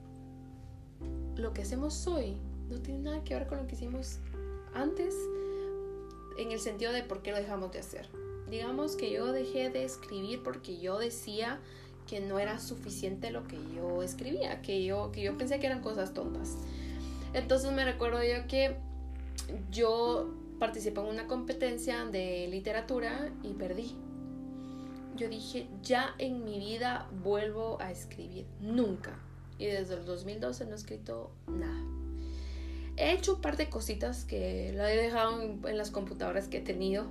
lo 1.35 1.53
que 1.53 1.61
hacemos 1.61 2.07
hoy 2.07 2.37
no 2.69 2.79
tiene 2.79 3.01
nada 3.01 3.23
que 3.23 3.33
ver 3.33 3.47
con 3.47 3.57
lo 3.57 3.67
que 3.67 3.75
hicimos 3.75 4.19
antes 4.73 5.15
en 6.37 6.51
el 6.51 6.59
sentido 6.59 6.91
de 6.91 7.03
por 7.03 7.21
qué 7.21 7.31
lo 7.31 7.37
dejamos 7.37 7.71
de 7.71 7.79
hacer. 7.79 8.07
Digamos 8.49 8.95
que 8.95 9.11
yo 9.11 9.31
dejé 9.31 9.69
de 9.69 9.83
escribir 9.83 10.41
porque 10.43 10.79
yo 10.79 10.99
decía 10.99 11.59
que 12.07 12.19
no 12.19 12.39
era 12.39 12.59
suficiente 12.59 13.31
lo 13.31 13.47
que 13.47 13.57
yo 13.75 14.03
escribía, 14.03 14.61
que 14.61 14.83
yo, 14.83 15.11
que 15.11 15.21
yo 15.21 15.37
pensé 15.37 15.59
que 15.59 15.67
eran 15.67 15.81
cosas 15.81 16.13
tontas. 16.13 16.57
Entonces 17.33 17.71
me 17.71 17.85
recuerdo 17.85 18.23
yo 18.23 18.47
que 18.47 18.75
yo 19.71 20.33
participé 20.59 21.01
en 21.01 21.07
una 21.07 21.27
competencia 21.27 22.05
de 22.05 22.47
literatura 22.47 23.31
y 23.41 23.53
perdí 23.53 23.95
yo 25.15 25.29
dije, 25.29 25.67
ya 25.81 26.15
en 26.17 26.43
mi 26.43 26.59
vida 26.59 27.07
vuelvo 27.23 27.79
a 27.81 27.91
escribir, 27.91 28.45
nunca. 28.59 29.19
Y 29.57 29.65
desde 29.65 29.95
el 29.95 30.05
2012 30.05 30.65
no 30.65 30.71
he 30.71 30.75
escrito 30.75 31.31
nada. 31.47 31.83
He 32.95 33.13
hecho 33.13 33.35
un 33.35 33.41
par 33.41 33.57
de 33.57 33.69
cositas 33.69 34.23
que 34.25 34.71
lo 34.75 34.85
he 34.85 34.95
dejado 34.95 35.41
en, 35.41 35.77
las 35.77 35.89
computadoras 35.89 36.47
que 36.47 36.57
he 36.57 36.61
tenido, 36.61 37.05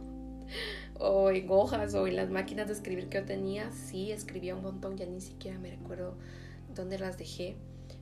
o 0.98 1.30
en 1.30 1.46
hojas, 1.50 1.94
o 1.94 2.06
en 2.06 2.16
las 2.16 2.30
máquinas 2.30 2.68
de 2.68 2.74
escribir 2.74 3.08
que 3.08 3.18
yo 3.18 3.24
tenía. 3.24 3.70
Sí, 3.72 4.12
escribía 4.12 4.54
un 4.54 4.62
montón, 4.62 4.96
ya 4.96 5.06
ni 5.06 5.20
siquiera 5.20 5.58
me 5.58 5.70
recuerdo 5.70 6.14
dónde 6.74 6.98
las 6.98 7.18
dejé. 7.18 7.56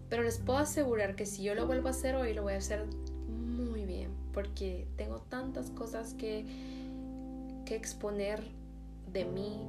Pero 0.09 0.23
les 0.23 0.39
puedo 0.39 0.59
asegurar 0.59 1.15
que 1.17 1.25
si 1.25 1.43
yo 1.43 1.55
lo 1.55 1.67
vuelvo 1.67 1.89
a 1.89 1.93
hacer 1.93 2.17
hoy, 2.17 2.35
lo 2.35 2.43
voy 2.43 2.55
a 2.55 2.59
hacer 2.59 2.85
muy 3.29 3.85
bien, 3.85 4.11
porque 4.33 4.87
tengo 4.97 5.21
tantas 5.21 5.71
cosas 5.71 6.15
que, 6.15 6.45
que 7.65 7.77
exponer 7.77 8.43
de 9.13 9.25
mí, 9.25 9.61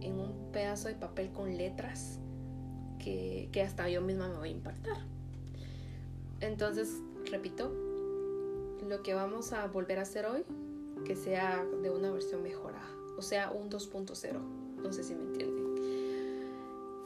en 0.00 0.18
un 0.18 0.52
pedazo 0.52 0.88
de 0.88 0.94
papel 0.94 1.30
con 1.32 1.56
letras 1.56 2.18
que, 2.98 3.62
hasta 3.64 3.88
yo 3.88 4.00
misma 4.00 4.28
me 4.28 4.36
voy 4.36 4.48
a 4.48 4.52
impactar. 4.52 4.96
Entonces, 6.40 7.00
repito, 7.30 7.72
lo 8.86 9.02
que 9.02 9.14
vamos 9.14 9.52
a 9.52 9.66
volver 9.68 9.98
a 9.98 10.02
hacer 10.02 10.26
hoy, 10.26 10.44
que 11.04 11.14
sea 11.14 11.64
de 11.82 11.90
una 11.90 12.10
versión 12.10 12.42
mejorada, 12.42 12.88
o 13.16 13.22
sea, 13.22 13.50
un 13.50 13.70
2.0. 13.70 14.38
No 14.82 14.92
sé 14.92 15.04
si 15.04 15.14
me 15.14 15.22
entienden. 15.22 15.66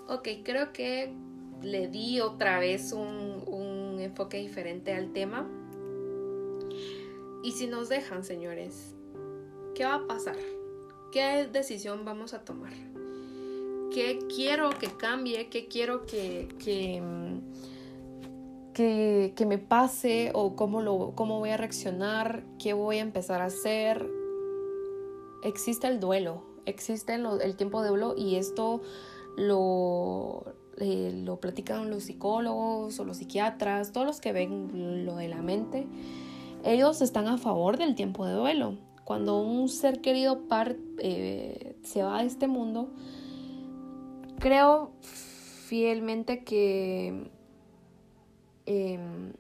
Ok, 0.09 0.29
creo 0.43 0.73
que 0.73 1.15
le 1.63 1.89
di 1.89 2.21
otra 2.21 2.59
vez 2.59 2.93
un, 2.93 3.45
un 3.47 4.01
enfoque 4.01 4.39
diferente 4.39 4.93
al 4.93 5.13
tema. 5.13 5.47
Y 7.43 7.53
si 7.53 7.67
nos 7.67 7.89
dejan, 7.89 8.25
señores, 8.25 8.95
¿qué 9.75 9.85
va 9.85 9.95
a 9.95 10.07
pasar? 10.07 10.37
¿Qué 11.13 11.49
decisión 11.53 12.05
vamos 12.05 12.35
a 12.35 12.45
tomar? 12.45 12.73
¿Qué 13.93 14.21
quiero 14.33 14.71
que 14.71 14.87
cambie? 14.87 15.49
¿Qué 15.49 15.67
quiero 15.67 16.07
que, 16.07 16.49
que, 16.63 17.03
que, 19.35 19.47
me 19.47 19.59
pase? 19.59 20.31
¿O 20.35 20.55
cómo, 20.55 20.81
lo, 20.81 21.13
cómo 21.17 21.41
voy 21.41 21.51
a 21.51 21.57
reaccionar? 21.57 22.45
¿Qué 22.61 22.75
voy 22.75 22.99
a 22.99 23.01
empezar 23.01 23.43
a 23.43 23.47
hacer? 23.47 24.09
Existe 25.43 25.89
el 25.89 25.99
duelo, 25.99 26.45
existe 26.65 27.15
el, 27.15 27.57
tiempo 27.57 27.83
de 27.83 27.89
duelo 27.89 28.15
y 28.17 28.37
esto 28.37 28.81
lo, 29.37 30.45
eh, 30.77 31.11
lo 31.25 31.41
platican 31.41 31.91
los 31.91 32.05
psicólogos 32.05 33.01
o 33.01 33.05
los 33.05 33.17
psiquiatras, 33.17 33.91
todos 33.91 34.07
los 34.07 34.21
que 34.21 34.33
ven 34.33 35.05
lo 35.05 35.17
de 35.17 35.27
la 35.27 35.43
mente. 35.43 35.89
Ellos 36.63 37.03
están 37.03 37.27
a 37.27 37.37
favor 37.37 37.79
del 37.79 37.97
tiempo 37.97 38.27
de 38.27 38.35
duelo 38.35 38.90
cuando 39.11 39.41
un 39.41 39.69
ser 39.69 40.01
querido 40.01 40.47
eh, 40.99 41.75
se 41.83 42.01
va 42.01 42.21
de 42.21 42.29
este 42.29 42.47
mundo, 42.47 42.93
creo 44.39 44.93
fielmente 45.01 46.45
que 46.45 47.29
em, 48.67 49.33